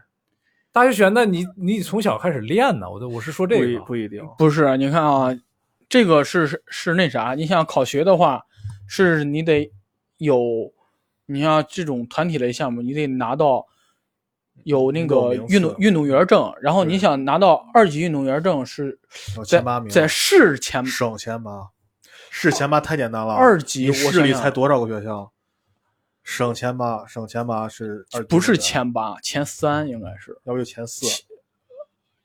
[0.71, 2.89] 大学选，那你你从小开始练呢？
[2.89, 4.27] 我我是说这不一个，不一定。
[4.37, 5.37] 不是，你看啊，
[5.87, 8.41] 这个是是是那啥，你想考学的话，
[8.87, 9.71] 是你得
[10.17, 10.71] 有，
[11.25, 13.65] 你像这种团体类项目，你得拿到
[14.63, 18.99] 有那个运动运动员证，然后你想拿到二级运动员证是
[19.37, 21.69] 在前八名，在市前省前八，
[22.29, 23.33] 市前八太简单了。
[23.33, 25.31] 二级你市里才多少个学校？
[26.23, 31.05] 省前八，省前八是二级不是前八，前三应该是，要不就前四。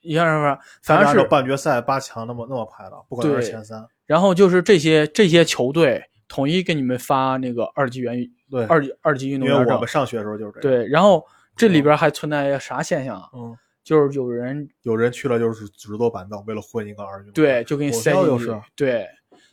[0.02, 0.58] 一样是不是？
[0.82, 3.86] 反正是半决赛八强那么那么排的，不可能是前三。
[4.04, 8.18] 然后就是这些这些球队统一给你们发那个二级员
[8.50, 11.24] 对，二级二级运动员证因为我们，上学的时候就是这样。，对，然后
[11.56, 13.30] 这里边还存在一个啥现象啊？
[13.32, 17.54] 嗯，就是有人有人去了就是只坐板凳，为了混一个二运动员。
[17.54, 19.06] 对就给你我塞进去就是，对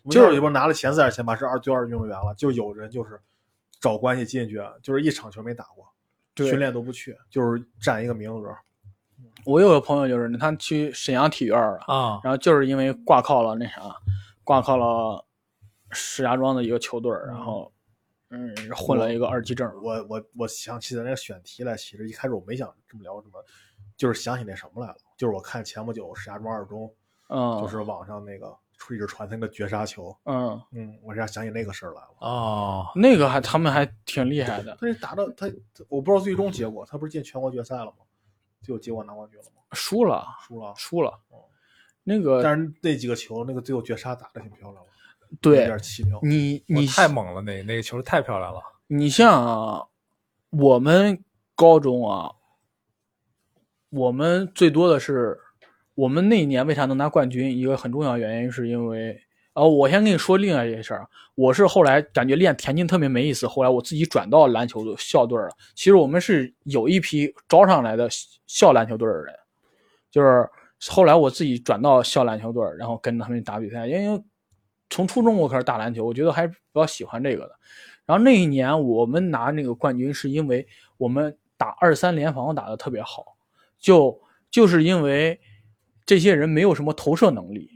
[0.06, 3.20] 就就是是里边拿了前四还是前八是二就二运动员了，就有人就是
[3.80, 5.88] 找关系进去，就是一场球没打过，
[6.36, 8.56] 训练都不去，就是占一个名额。
[9.46, 13.82] 我有个朋友就是他去沈阳体院了，啊，然后就是因为挂靠了那啥，
[14.44, 15.24] 挂靠了
[15.92, 17.72] 石家庄的一个球队，然后
[18.30, 19.72] 嗯混了一个二级证。
[19.84, 23.44] 我我我想起来那个选题来，其实一开始我没想这么聊什么，
[23.98, 26.94] 就是想起那什么来了，就是我看前不久石家庄二中，
[27.30, 28.56] 嗯，就是网上那个
[28.94, 32.10] 一直传那个绝杀球，嗯，嗯，我这想起那个事儿来了。
[32.20, 35.46] 哦，那个还他们还挺厉害的，他这打到他，
[35.88, 37.98] 我不知道最终结果，他不是进全国决赛了吗？
[38.62, 39.62] 最后结果拿冠军了吗？
[39.74, 40.74] 输了输了。
[40.76, 41.46] 输了哦。
[42.04, 46.20] 那个但是那几个球，那个最后绝杀打的挺漂亮的，对，有点奇妙。
[46.24, 48.60] 你你我太猛了，那那个球太漂亮了。
[48.88, 49.86] 你像啊，
[50.50, 51.24] 我们
[51.56, 52.34] 高中啊，
[53.90, 55.40] 我们最多的是，
[55.96, 57.56] 我们那一年为啥能拿冠军？
[57.56, 59.20] 一个很重要原因是因为，
[59.54, 65.50] 呃，我先跟你说另外一件事儿，我是后来感觉练田径特别没意思，后来我自己转到篮球队校队了。
[65.76, 68.10] 其实我们是有一批招上来的
[68.48, 69.36] 校篮球队的人，
[70.10, 70.48] 就是
[70.90, 74.24] 后来我自己转到校篮球队，然后跟他们打比赛，因为
[74.90, 77.52] 从初中我开始打篮球，我觉得还是比较喜欢这个的。
[78.06, 80.66] 然后那一年我们拿那个冠军，是因为
[80.98, 83.24] 我们打二三联防打得特别好，
[83.80, 84.20] 就
[84.50, 85.40] 就是因为
[86.12, 87.72] 这些人没有什么投射能力，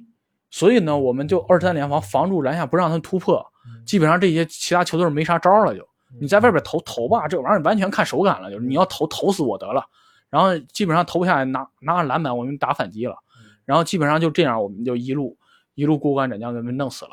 [0.52, 3.42] 所以呢，我们就二三联防防住篮下不让他们突破，
[3.86, 5.88] 基本上这些其他球队没啥招了就。
[6.20, 9.86] 你在外边投投吧，这玩意儿完全看手感了，就是你要投投死我得了。
[10.30, 13.16] 然后基本上投不下来，拿拿个篮板，我们打反击了。
[13.64, 15.38] 然后基本上就这样，我们就一路
[15.76, 17.12] 一路过关斩将给他们弄死了。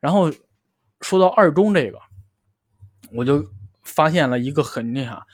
[0.00, 0.28] 然后
[1.02, 2.00] 说到二中这个，
[3.12, 3.46] 我就
[3.84, 5.24] 发现了一个很那啥，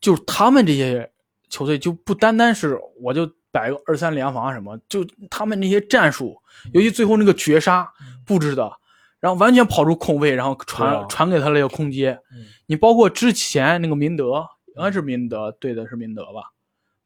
[0.00, 1.10] 就是他们这些
[1.48, 6.40] 球队就不单单是我就摆个二三联防什么，就他们那些战术，
[6.72, 7.92] 尤其最后那个绝杀
[8.24, 8.70] 布置的，
[9.18, 12.16] 然后完全跑出空位，然后传、啊传给他那个空接。
[12.32, 14.46] 嗯你包括之前那个明德，
[14.76, 16.52] 应该是明德对的是明德吧？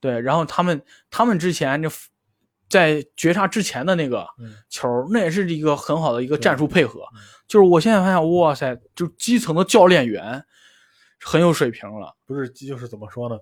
[0.01, 1.89] 对，然后他们他们之前就
[2.69, 7.05] 在绝杀之前的那个嗯球，那也是一个很好的一个战术配合。
[7.47, 10.45] 就是我现在发现，哇塞，就基层的教练员
[11.21, 12.15] 很有水平了。
[12.27, 13.39] 不是就是怎么说呢？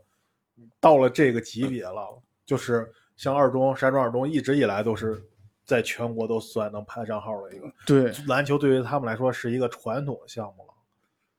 [0.78, 5.22] 到了这个级别了，就是像二中、山庄二中一直以来都是
[5.66, 10.72] 在全国都算能排上号的一个对篮球，对于他们来说是一个传统项目了。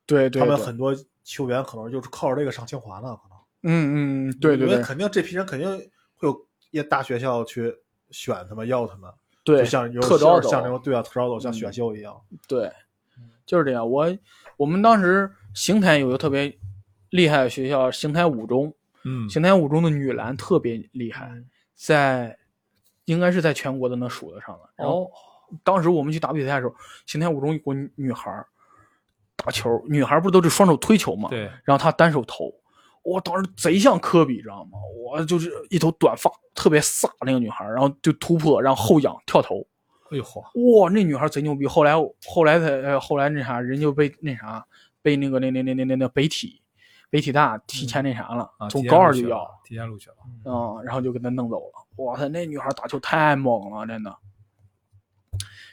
[0.05, 3.37] 对对，对他们很多球员可能就是靠着这个上清华呢，可能。
[3.63, 5.67] 嗯嗯，对对对因为肯定这批人肯定
[6.13, 7.75] 会有一些大学校去
[8.11, 9.11] 选他们要他们，
[9.43, 12.15] 对，就像有特招像那种对啊特招走像嗯选秀一样。
[12.47, 12.71] 对，
[13.43, 13.89] 就是这样。
[13.89, 14.15] 我
[14.55, 16.55] 我们当时邢台有个特别
[17.09, 18.71] 厉害的学校，邢台五中，
[19.03, 21.31] 嗯，邢台五中的女篮特别厉害，
[21.75, 22.37] 在
[23.05, 24.69] 应该是在全国都能数得上了。
[24.75, 25.11] 然后哦，
[25.63, 28.45] 当时我们去打比赛的时候，邢台五中有个女女孩儿
[29.35, 31.29] 打球，女孩儿不都是双手推球吗？
[31.29, 32.53] 对，然后她单手投，
[33.03, 34.77] 我当时贼像科比，知道吗？
[34.95, 39.59] 我就是一头短发，特别飒那个女孩儿，然后就突破，然后后仰跳投，
[40.11, 40.41] 哎呦嚯，
[40.79, 41.65] 哇，那女孩贼牛逼！
[41.65, 41.93] 后来
[42.25, 44.65] 后来才呃后来那啥，人就被那啥
[45.01, 46.60] 被那个那那那那那那北体
[47.11, 50.15] 北体大提前那啥了，啊，从高二就要了，提前录取了。
[50.45, 52.03] 嗯，然后就给他弄走了。
[52.03, 54.17] 哇塞，那女孩打球太猛了，真的。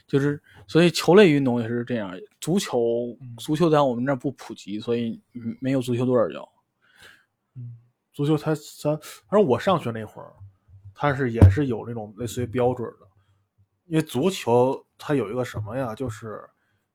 [0.08, 2.12] 就是，所以球类运动也是这样。
[2.40, 6.46] 足球，足球在我们这儿不普及，所以嗯没有足球队儿教。
[8.12, 8.96] 足球它它，
[9.28, 10.32] 反正我上学那会儿，
[10.92, 13.06] 它是也是有那种类似于标准的，
[13.84, 16.40] 因为足球它有一个什么呀，就是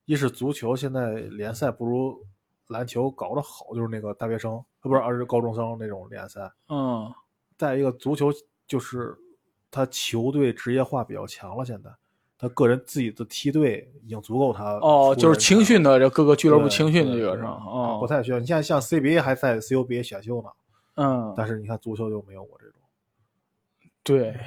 [0.03, 2.19] 一是足球现在联赛不如
[2.67, 6.51] 篮球搞得好，就是那个大学生，呃不是，而是高中生那种联赛。
[6.69, 7.11] 嗯，
[7.57, 8.31] 再一个，足球
[8.65, 9.17] 就是
[9.69, 11.89] 他球队职业化比较强了，现在
[12.37, 17.61] 他个人自己的梯队已经足够他哦，就是青训的这各个俱乐部青训的个是吧？
[17.65, 18.39] 哦，不太需要。
[18.39, 20.49] 你像像 CBA 还在 CUBA 选秀呢，
[20.95, 22.79] 嗯，但是你看足球就没有我这种。
[24.03, 24.37] 对，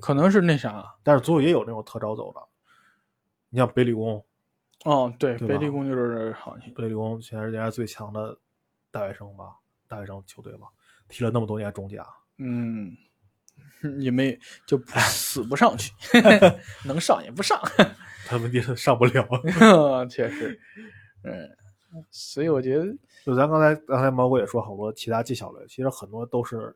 [0.00, 0.94] 可能是那啥。
[1.02, 2.40] 但是足球也有那种特招走的，
[3.50, 4.24] 你像北理工，
[4.84, 8.36] 哦，对，北理工就是好像北理工现在是人家最强的
[8.90, 9.56] 大学生吧，
[9.86, 10.66] 大学生球队吧，
[11.08, 12.04] 踢了那么多年中甲，
[12.38, 12.96] 嗯，
[14.00, 15.92] 也没就不 死不上去，
[16.84, 17.60] 能上也不上，
[18.26, 19.24] 他问题是上不了。
[20.10, 20.58] 确实，
[21.22, 21.48] 嗯，
[22.10, 22.86] 所以我觉得，
[23.24, 26.74] 就咱刚才刚才毛哥也说好多其他技巧类，其实很多都是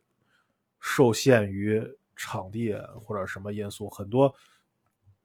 [0.78, 1.82] 受限于
[2.14, 4.32] 场地或者什么因素，很多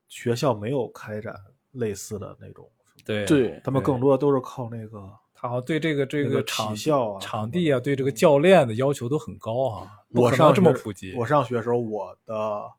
[0.07, 1.35] 学校没有开展
[1.71, 2.69] 类似的那种，
[3.05, 9.91] 对对他们更多都是靠那个他好像对这个这个场体校啊场地啊，对这个教练的要求都很高啊。
[10.09, 12.71] 我上这么普及，我上学的时候，我的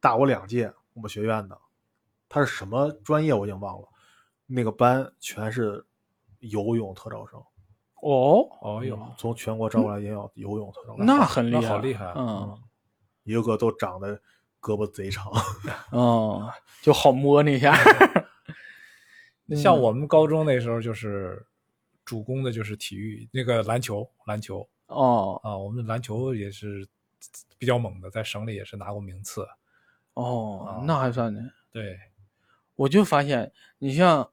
[0.00, 1.58] 大我两届，我们学院的，
[2.28, 3.88] 他是什么专业我已经忘了，
[4.46, 5.84] 那个班全是
[6.40, 7.38] 游泳特招生。
[8.00, 12.58] 哦，哦哟，嗯从全国招过来也有游泳特招生，那很厉害，好厉害啊嗯
[13.24, 14.18] 一个个都长得
[14.60, 15.26] 胳膊贼长。
[15.92, 16.52] 哦，
[16.82, 17.74] 就好摸那下，
[19.56, 21.46] 像我们高中那时候就是
[22.04, 26.86] 主攻的就是体育，那个篮球，篮球哦啊，我们篮球也是
[27.58, 29.46] 比较猛的，在省里也是拿过名次。
[30.14, 31.40] 哦啊，那还算呢。
[31.70, 31.98] 对，
[32.76, 34.30] 我就发现，你像，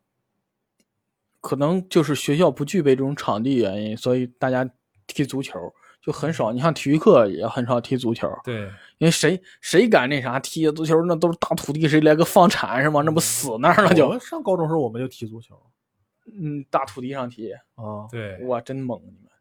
[1.41, 4.67] 可能就是学校不具备这种场地原因，所以大家
[5.05, 5.73] 踢足球
[6.05, 6.51] 就很少。
[6.51, 8.61] 你像体育课也很少踢足球，对，
[8.99, 13.01] 因为谁谁敢那啥踢足球，那都是大土地，谁来个放铲是吗？
[13.01, 15.59] 那不死那儿了就我们，上高中时候我们就踢足球
[16.27, 18.99] 嗯，大土地上踢，啊，对，哇，真猛！
[18.99, 19.31] 你们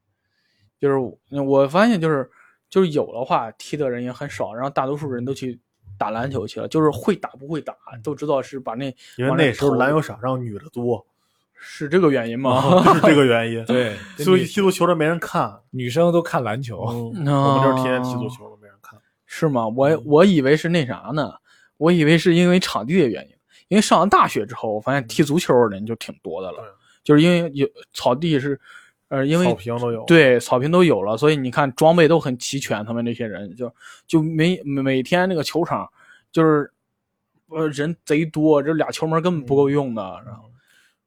[0.80, 2.30] 就是我发现就是
[2.70, 5.60] 就是有的话踢的人也很少，然后大多数人都去
[5.98, 8.86] 打篮球去了，就是会打不会打都知道是把那
[9.16, 11.06] 因为那那时候篮球场上女的多，
[11.54, 12.82] 是这个原因吗？
[12.84, 13.64] 就是这个原因。
[13.66, 17.12] 对， 所以踢足球的没人看，女生都看篮球。
[17.16, 18.98] 嗯，哦我们这儿天天踢足球都没人看。
[19.26, 19.66] 是吗？
[19.68, 21.32] 我我以为是那啥呢，
[21.76, 23.34] 我以为是因为场地的原因。
[23.68, 26.66] 因为上了大学之后，我发现踢足球的人就挺多的了，对
[27.02, 28.60] 就是因为有草地是，
[29.08, 32.84] 呃，因为草坪都有。，对草坪都有了，所以你看装备都很齐全。
[32.84, 33.74] 他们那些人就
[34.06, 35.88] 就每每天那个球场
[36.30, 36.70] 就是，
[37.48, 40.02] 呃，人贼多，这俩球门根本不够用的。
[40.26, 40.44] 然后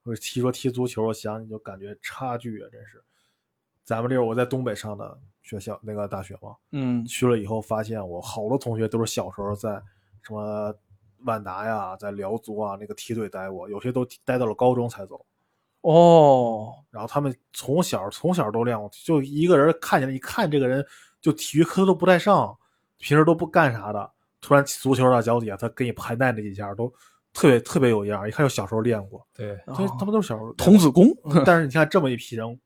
[0.08, 3.04] 我踢说踢足球，我想你就感觉差距啊，真是。
[3.84, 9.82] 咱们这会儿我在东北上的学校，那个大学嘛，嗯，去了以后发现我好多同学都是小时候在
[10.22, 10.74] 什么
[11.26, 15.26] 万达呀，在辽足啊那个梯队待过，有些都待到了高中才走。
[15.82, 20.86] 哦，然后他们从小从小都练过，就一个人看起来，一看这个人
[21.22, 22.58] 就体育课都不带上，
[22.98, 26.94] 平时都不干啥的，突然足球到脚底下，他给你拍带那几下都
[27.34, 29.26] 特别特别有样儿，一看就小时候练过。
[29.34, 31.08] 对，所以他们都是小时候童子功，
[31.46, 32.60] 但是你看这么一批人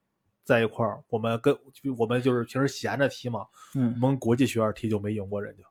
[0.43, 1.57] 在一块儿，我们跟
[1.97, 3.45] 我们就是平时闲着踢嘛，
[3.75, 5.63] 嗯我们国际学院踢就没赢过人家。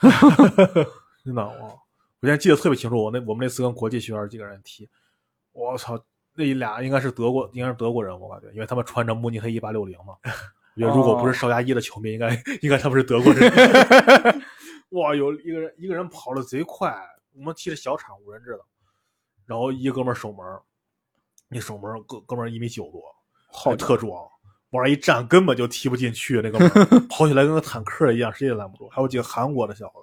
[1.24, 1.80] 真的我
[2.20, 4.88] 我现在记得特别清楚，我那我们那次跟国际学院几个人踢，
[5.52, 5.98] 我操，
[6.34, 10.14] 那俩应该是德国，应该是德国人，我感觉，因为他们穿着慕尼黑一八六零嘛。
[10.76, 13.50] 我觉得如果不是邵佳一的球迷，应该应该他们是德国人。
[14.90, 16.96] 哇，有一个人一个人跑的贼快，
[17.38, 18.60] 我们踢的小场五人制的，
[19.46, 20.60] 然后一哥们儿守门儿，
[21.48, 23.00] 那守门儿哥哥们儿一米九多，
[23.52, 24.12] 好特壮，
[24.70, 28.88] 往上一站根本就踢不进去， 那哥们儿跑起来跟个坦克一样，谁也拦不住。
[28.88, 29.94] 还有几个韩国的小子，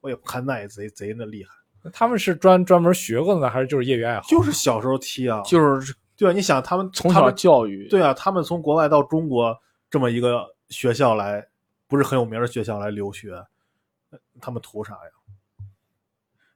[0.00, 4.28] 我也看那也贼贼那厉害，他们是专专门学过的呢，还是就是业余爱好？
[4.28, 9.56] 就是小时候踢啊，就是对啊，你想他们从小教育，对啊，他们从国外到中国
[9.88, 11.48] 这么一个学校来，
[11.88, 13.32] 不是很有名的学校来留学，
[14.10, 15.10] 呃他们图啥呀？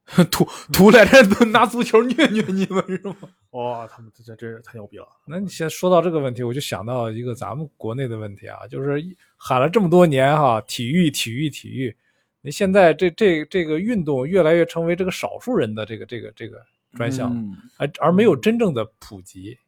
[0.31, 3.17] 图图来这都拿足球虐虐你们是吗？
[3.51, 5.07] 哇、他们这真真是太牛逼了。
[5.27, 9.03] 那你现在说到这个问题，我就想到一个咱们国内的问题啊，就是
[9.37, 11.97] 喊了这么多年哈，体育体育体育，
[12.41, 19.59] 你现在这这这个运动越来越成为这个少数人的这个这个这个专项，嗯而而没有真正的普及。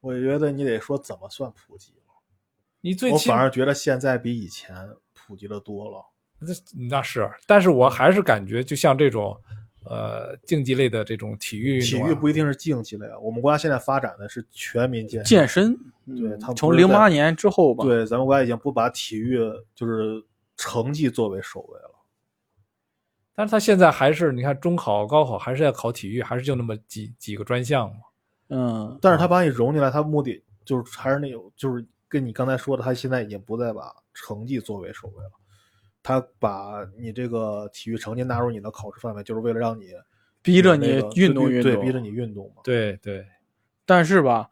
[0.00, 2.12] 我觉得你得说怎么算普及了，
[2.82, 4.76] 你最起我反而觉得现在比以前
[5.14, 6.04] 普及的多了。
[6.40, 6.48] 那
[6.88, 9.36] 那是，但是我还是感觉就像这种
[9.84, 15.28] 呃竞技类的这种体育运体动啊、育不一定是竞技类啊，我们国家现在发展的是全民健身。
[15.28, 15.74] 健身，
[16.06, 19.38] 对嗯从零八年之后吧，对，咱们国家已经不把体育
[19.74, 20.22] 就是
[20.56, 21.90] 成绩作为首位了。
[23.34, 28.00] 但是他现在还是你看中考、高考还是要考体育，还是就那么几几个专项嘛。
[28.48, 35.30] 嗯，但是他把你融进来，他目的就是还是那种，就是跟你刚才说的，他现在已经不再把成绩作为首位了，
[36.02, 39.92] 他把你这个体育成绩纳入你的考试范围，就是为了让你
[40.40, 40.86] 逼着你
[41.16, 42.62] 运动运动，对，逼着你运动嘛。
[42.64, 43.26] 对对，
[43.84, 44.48] 但是吧，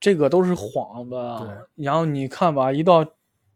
[0.00, 1.64] 这个都是幌子啊。
[1.74, 3.06] 然后你看吧，一到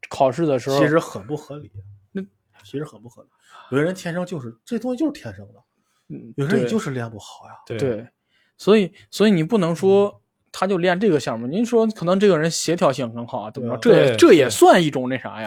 [0.09, 1.73] 考试的时候，其实很不合理，
[2.12, 2.23] 那
[2.62, 3.29] 其实很不合理。
[3.71, 5.62] 有的人天生就是这东西就是天生的，
[6.09, 7.55] 嗯有些人你就是练不好呀。
[7.66, 8.09] 对对，
[8.57, 10.23] 所以所以你不能说
[10.59, 13.93] 他就练这个项目，您说可能这个人协调性很好啊，怎么着？
[13.93, 15.47] 这也这也算一种那啥呀？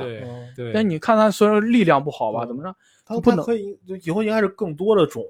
[0.56, 0.72] 对。
[0.72, 2.74] 但你看他虽然力量不好吧，嗯怎么着？
[3.06, 5.22] 他不能他可以以后应该是更多的种，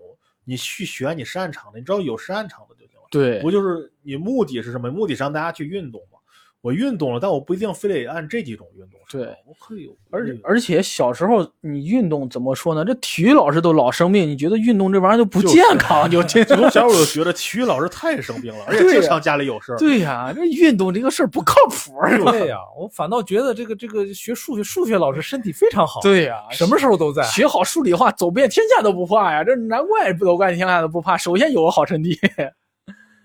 [0.46, 3.08] 你去选你擅长的，你只要有擅长的就行了。
[3.10, 4.92] 对不就是你目的是什么？
[4.92, 6.20] 目的是让大家去运动嘛。
[6.62, 9.20] 我运动了，但我不一定非得按这几种运动上。
[9.20, 9.91] 对，我可以有。
[10.12, 12.86] 而且而且小时候你运动怎么说呢？
[12.86, 16.09] 这体育老师都老生病，你觉得运动这玩意儿就不健康？
[16.09, 19.78] 就这 从小我就觉得体育老师太生病了，而且经常家里有事儿。
[19.78, 22.18] 对呀、这运动这个事儿不靠谱儿。
[22.26, 27.24] 对呀、我反倒觉得这个这个学数学数学老师身体非常好，，对呀、什么时候都在。
[27.24, 29.43] 学好数理化，走遍天下都不怕呀！
[29.43, 32.20] 这难怪不走遍天下都不怕，首先有个好成绩。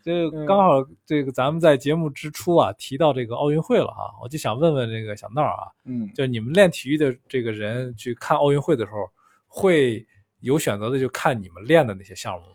[0.07, 9.11] 这嗯刚好这个咱们在节目之初啊提到这个奥运会了哈，我就想问问这个小闹啊，嗯，就是你们练体育的这个人去看奥运会的时候，
[9.49, 10.07] 会
[10.39, 12.55] 有选择的就看你们练的那些项目吗？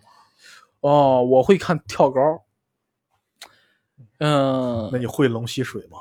[0.80, 2.22] 哦，我会看跳高。
[4.20, 5.97] 嗯，那你会龙吸水吗？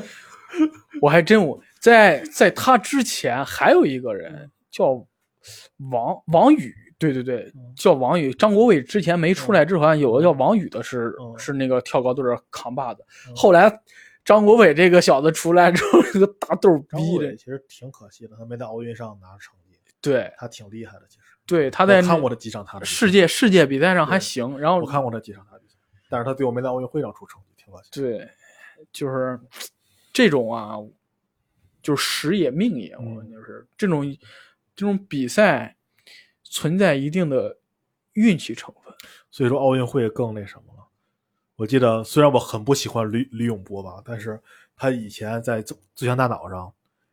[1.00, 5.06] 我还真我在在他之前还有一个人叫
[5.90, 8.32] 王王宇，对对对，叫王宇。
[8.34, 13.02] 张国伟之前没出来之后，好像有个叫王宇的是、嗯是那个跳高队儿扛把子。
[13.26, 13.80] 嗯后来
[14.22, 21.06] 张国伟这个小子出来之后， 是个大逗逼的，其实挺可惜的，他没在奥运上拿成绩，对他挺厉害的。
[21.08, 25.76] 其实对，他在我看过的几场他的世界世界比赛上还行，然后我看过他几场他的比赛，
[26.10, 27.88] 但是他最后没在奥运会上出成绩，挺可惜。
[27.90, 28.28] 对，
[28.92, 29.40] 就是
[30.12, 30.76] 这种啊，
[31.82, 34.04] 就是时也命也，我就是这种
[34.76, 35.74] 这种比赛
[36.50, 37.56] 存在一定的
[38.12, 38.92] 运气成分。
[39.30, 40.86] 所以说奥运会更那什么了。
[41.56, 44.38] 我记得虽然我很不喜欢吕吕永波吧，但是
[44.76, 46.72] 他以前在最最强大脑上，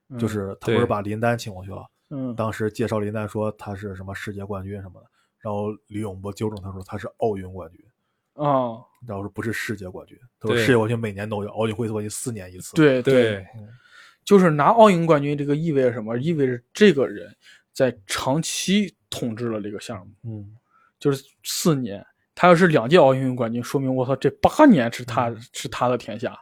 [0.10, 5.08] 嗯就是他不是把林丹请过去了，嗯，当时介绍林丹说他是什么世界冠军什么的，
[5.40, 7.86] 然后吕永波纠正他说他是奥运冠军，
[8.36, 13.46] 啊，然后说不是世界冠军，他说世界冠军每年都有，奥运会冠军四年一次。，对对，
[14.24, 16.18] 就是拿奥运冠军，这个意味着什么？
[16.18, 17.36] 意味着这个人
[17.74, 20.56] 在长期统治了这个项目，嗯，
[21.00, 22.06] 就是四年。
[22.40, 26.38] 他要是两届奥运冠军，说明我操，这八年是他、是他的天下，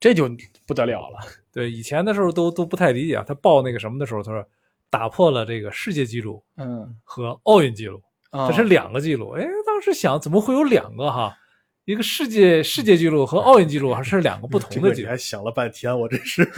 [0.00, 0.30] 这就
[0.66, 1.18] 不得了了。
[1.52, 4.42] 对，以前的时候都都不太理解啊，他报那个什么的时候，他说
[4.88, 9.32] 打破了这个世界纪录嗯，和奥运纪录，啊这是两个纪录。
[9.32, 11.36] 哎，当时想怎么会有两个哈？
[11.84, 16.50] 一个世界世界纪录和奥运纪录还是两个不同的纪录这个你还想了半天，我真是，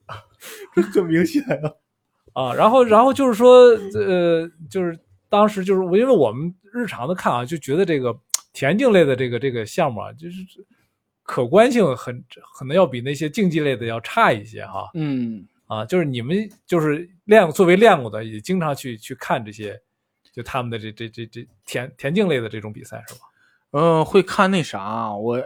[0.76, 1.72] 这很明显啊。
[2.32, 2.54] 啊。
[2.54, 8.16] 然后，然后就是说，呃，就是当时就是我，因为我们日常的看啊，就觉得这个
[8.52, 10.36] 田径类的这个这个项目啊，就是
[11.22, 12.22] 可观性很
[12.58, 14.90] 可能要比那些竞技类的要差一些哈。
[14.94, 19.80] 嗯，啊，就是你们就是练作为练过的，也经常去去看这些，
[20.32, 23.20] 就他们的这这这这田田径类的这种比赛是吧？
[23.72, 25.40] 嗯，会看那啥，我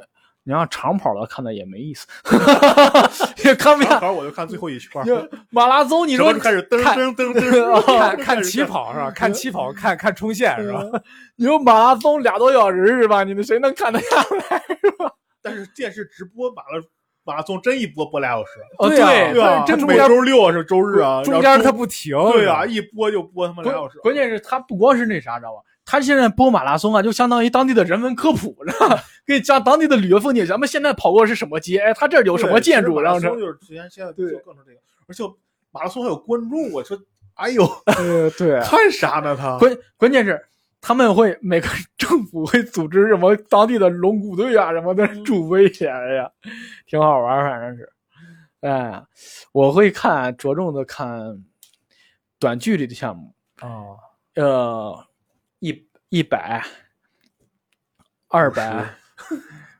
[0.46, 2.06] 你让长跑了看的也没意思，
[3.44, 3.90] 也看不下。
[3.90, 5.02] 正好我就看最后一圈
[5.50, 9.10] 马拉松，你说开始噔看噔噔噔， 看看起跑是吧？
[9.10, 10.82] 看起跑，看看冲线是吧？
[11.36, 13.24] 你说马拉松俩多小时是吧？
[13.24, 15.10] 你们谁能看得下来是吧？
[15.42, 16.82] 但是电视直播马拉
[17.24, 25.62] 马拉松真一播播俩小时，哦，对啊对对啊，真每周六是周日啊，中间它不停，对啊，一播就播他妈俩小时，关键是它不光是那啥，知道吧？
[25.84, 29.02] 他现在播马拉松啊，就相当于当地的人文科普，知道吧？
[29.26, 30.46] 给你讲当地的旅游风景。
[30.46, 31.78] 咱们现在跑过是什么街？
[31.78, 33.00] 哎，他这儿有什么建筑？
[33.00, 35.22] 然后这马拉松，就是之前现在就更成这个，而且
[35.70, 36.98] 马拉松还有观众，我说，
[37.34, 39.58] 哎呦，呃，对看啥呢他？
[39.58, 40.40] 关关键是
[40.80, 46.30] 他们会每个政府会组织什么当地的龙骨队啊什么的助威去，哎呀，
[46.86, 47.90] 挺好玩儿，反正是。
[48.60, 49.02] 哎，
[49.52, 51.44] 我会看着重的看
[52.38, 53.98] 短距离的项目，哦，
[54.36, 55.06] 呃，
[55.64, 56.62] 一一百、
[58.28, 58.94] 二百。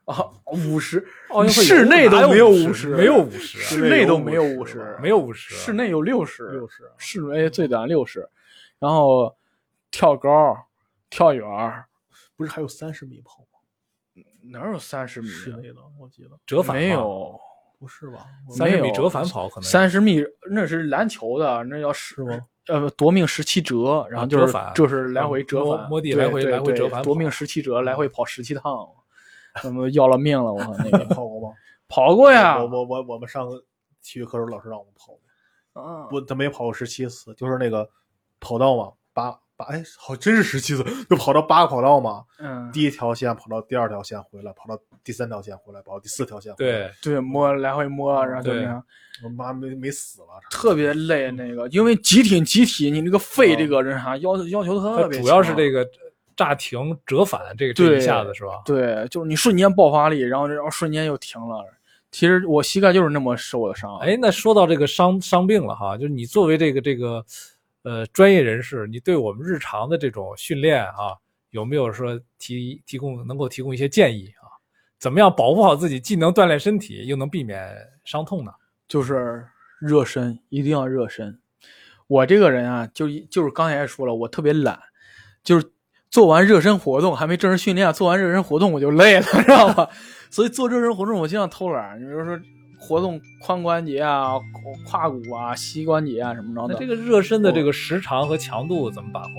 [0.06, 8.28] 啊，五十，奥运会室内都没有50 50没有五十，室内都没有50 50没有五十，室内有六十，六十，室内最短六十，
[8.78, 9.34] 然后
[9.90, 10.56] 跳高、
[11.08, 11.42] 跳远，
[12.36, 14.22] 不是还有三十米跑吗？
[14.52, 15.32] 哪有三十米啊？
[15.32, 17.38] 室内的，我记得折返没有，
[17.78, 18.26] 不是吧？
[18.46, 22.46] 我三十米折返跑可能三十米那是篮球的，那叫是吗？
[22.66, 28.88] 呃，夺命十七折，然后就是就是来回折返，对摸地来回来回折返夺命十七折，来回跑十七趟，
[29.62, 31.54] 那么要了命了，我靠，那你个 跑过吗？
[31.88, 33.46] 跑过呀我，我我我们上
[34.02, 35.12] 体育课时候老师让我们跑
[35.72, 37.88] 过，啊不，他没跑过十七次，就是那个
[38.40, 48.84] 跑道嘛，八八哎，好真是十七次，就跑到八个跑道嘛，嗯，第一条线跑到第二条线回来，跑到第三条线回来，跑到第四条线回来，对，对摸来回摸，然后就对那样。
[49.22, 55.88] 我妈没没死了，特别累那个，因为集体集体，你那个肺嗯这个人啥要要求特别，主要是这个
[56.36, 58.62] 炸停折返这个一下子是吧？
[58.64, 61.64] 对，就是你瞬间爆发力，然后然后瞬间又停了。
[62.10, 63.96] 其实我膝盖就是那么受的伤。
[63.98, 67.24] 哎，那说到这个伤伤病了哈，就是你作为这个这个
[67.84, 71.14] 呃专业人士，你对我们日常的这种训练啊，
[71.50, 74.50] 有没有说提提供能够提供一些建议啊？
[74.98, 77.74] 怎么样保护好自己，既能锻炼身体，又能避免
[78.04, 78.50] 伤痛呢？
[78.88, 79.46] 就是
[79.80, 81.38] 热身，一定要热身。
[82.06, 84.78] 我这个人啊，就就是刚才也说了，我特别懒，
[85.42, 85.72] 就是
[86.10, 89.88] 做完热身活动还没正式训练，做完热身活动我就累了， 知道吧？
[90.30, 92.00] 所以做热身活动我经常偷懒。
[92.00, 92.38] 你比如说
[92.86, 94.34] 活动髋关节啊、
[94.86, 99.32] 胯骨啊、膝关节啊什么着的，那这个热身的这个时长和强度怎么把控？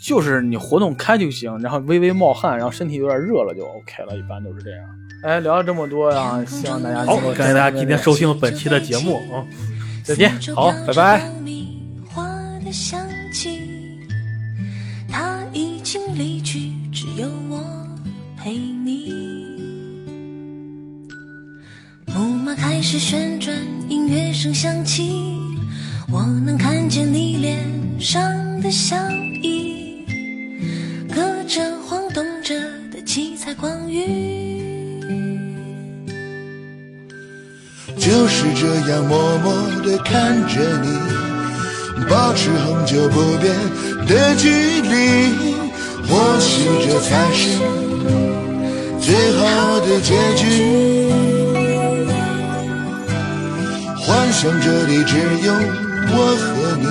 [0.00, 4.88] 就是你活动开就行，然后微微冒汗，然后身体有点热了就 OK 了，一般都是这样。
[5.22, 9.44] 哎，聊了这么多呀，希望大家好，感谢大家今天收听本期的节目啊。
[10.02, 10.32] 再见。
[10.54, 11.30] 好拜拜。
[12.08, 12.24] 花
[12.64, 13.60] 的香气，
[15.10, 17.60] 他已经离去，只有我
[18.38, 19.19] 陪你。
[22.14, 23.54] 木马开始旋转，
[23.88, 25.36] 音乐声响起，
[26.10, 27.58] 我能看见你脸
[27.98, 28.20] 上
[28.60, 28.96] 的笑
[29.42, 30.04] 意，
[31.14, 32.54] 隔着晃动着
[32.92, 35.00] 的七彩光晕。
[37.96, 39.52] 就是这样默默
[39.82, 40.88] 地看着你，
[42.08, 43.54] 保持恒久不变
[44.06, 44.48] 的距
[44.80, 45.32] 离，
[46.08, 47.58] 或许这才是
[49.00, 51.39] 最好的结局。
[54.10, 55.14] 幻想这里只
[55.46, 56.84] 有我和你，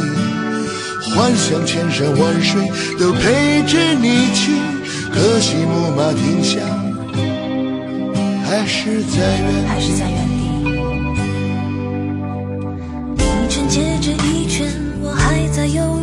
[1.13, 2.61] 幻想千山万水
[2.97, 4.53] 都陪着你去，
[5.11, 6.61] 可惜木马停下，
[8.47, 9.67] 还是在原地。
[9.67, 10.39] 还是在原地。
[13.17, 14.65] 一圈接着一圈，
[15.01, 15.98] 我还在犹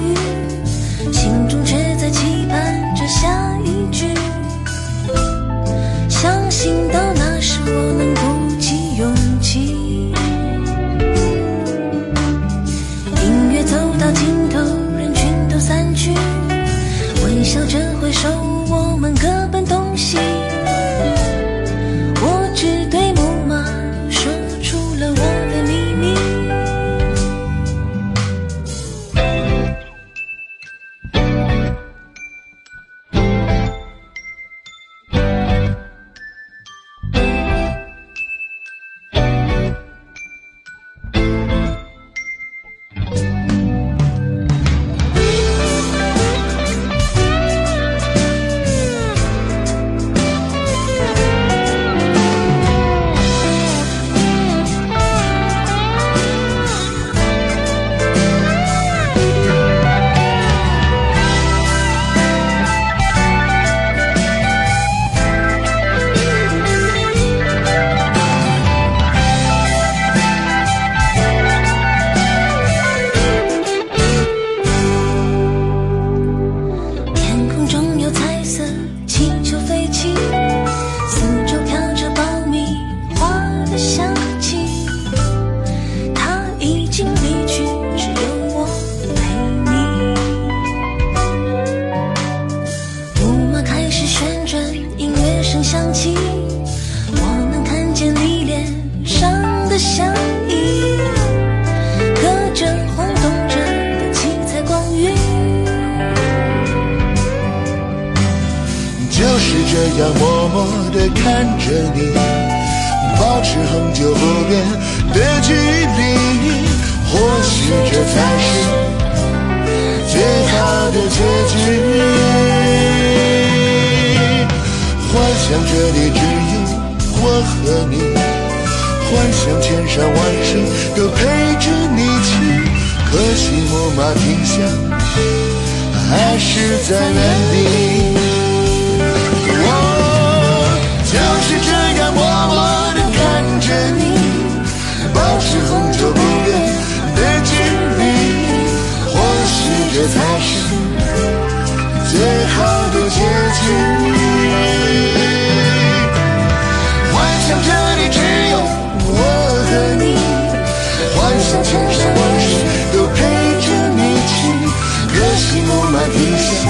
[166.17, 166.23] 时
[166.63, 166.67] 间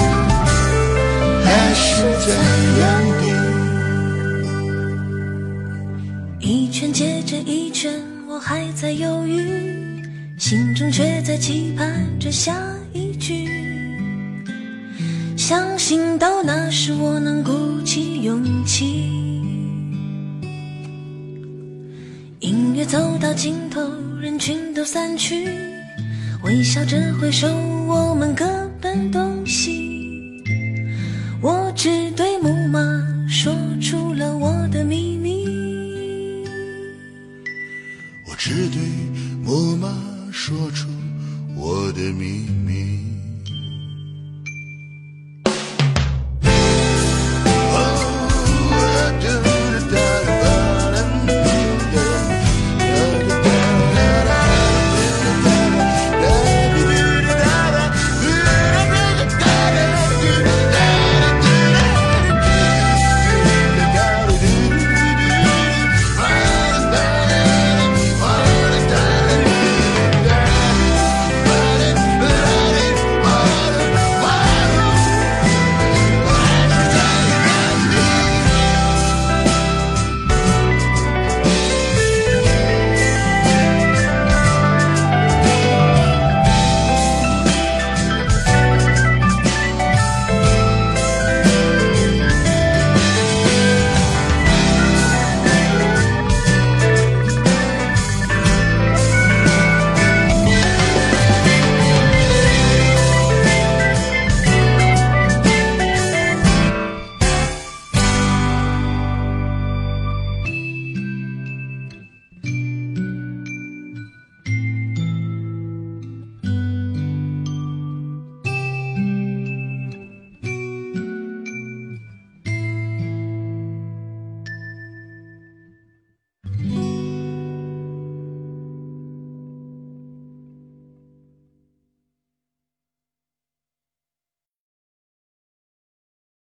[1.44, 2.28] 还是在
[2.78, 2.82] 原
[6.40, 10.02] 地，一圈接着一圈，我还在犹豫，
[10.38, 12.54] 心中却在期盼着下
[12.92, 13.46] 一句。
[15.36, 18.84] 相信到那时，我能鼓起勇气。
[22.40, 23.80] 音乐走到尽头，
[24.20, 25.48] 人群都散去，
[26.42, 27.48] 微笑着挥手，
[27.86, 28.44] 我们各。
[28.86, 30.42] 的东西。
[31.40, 32.10] 我知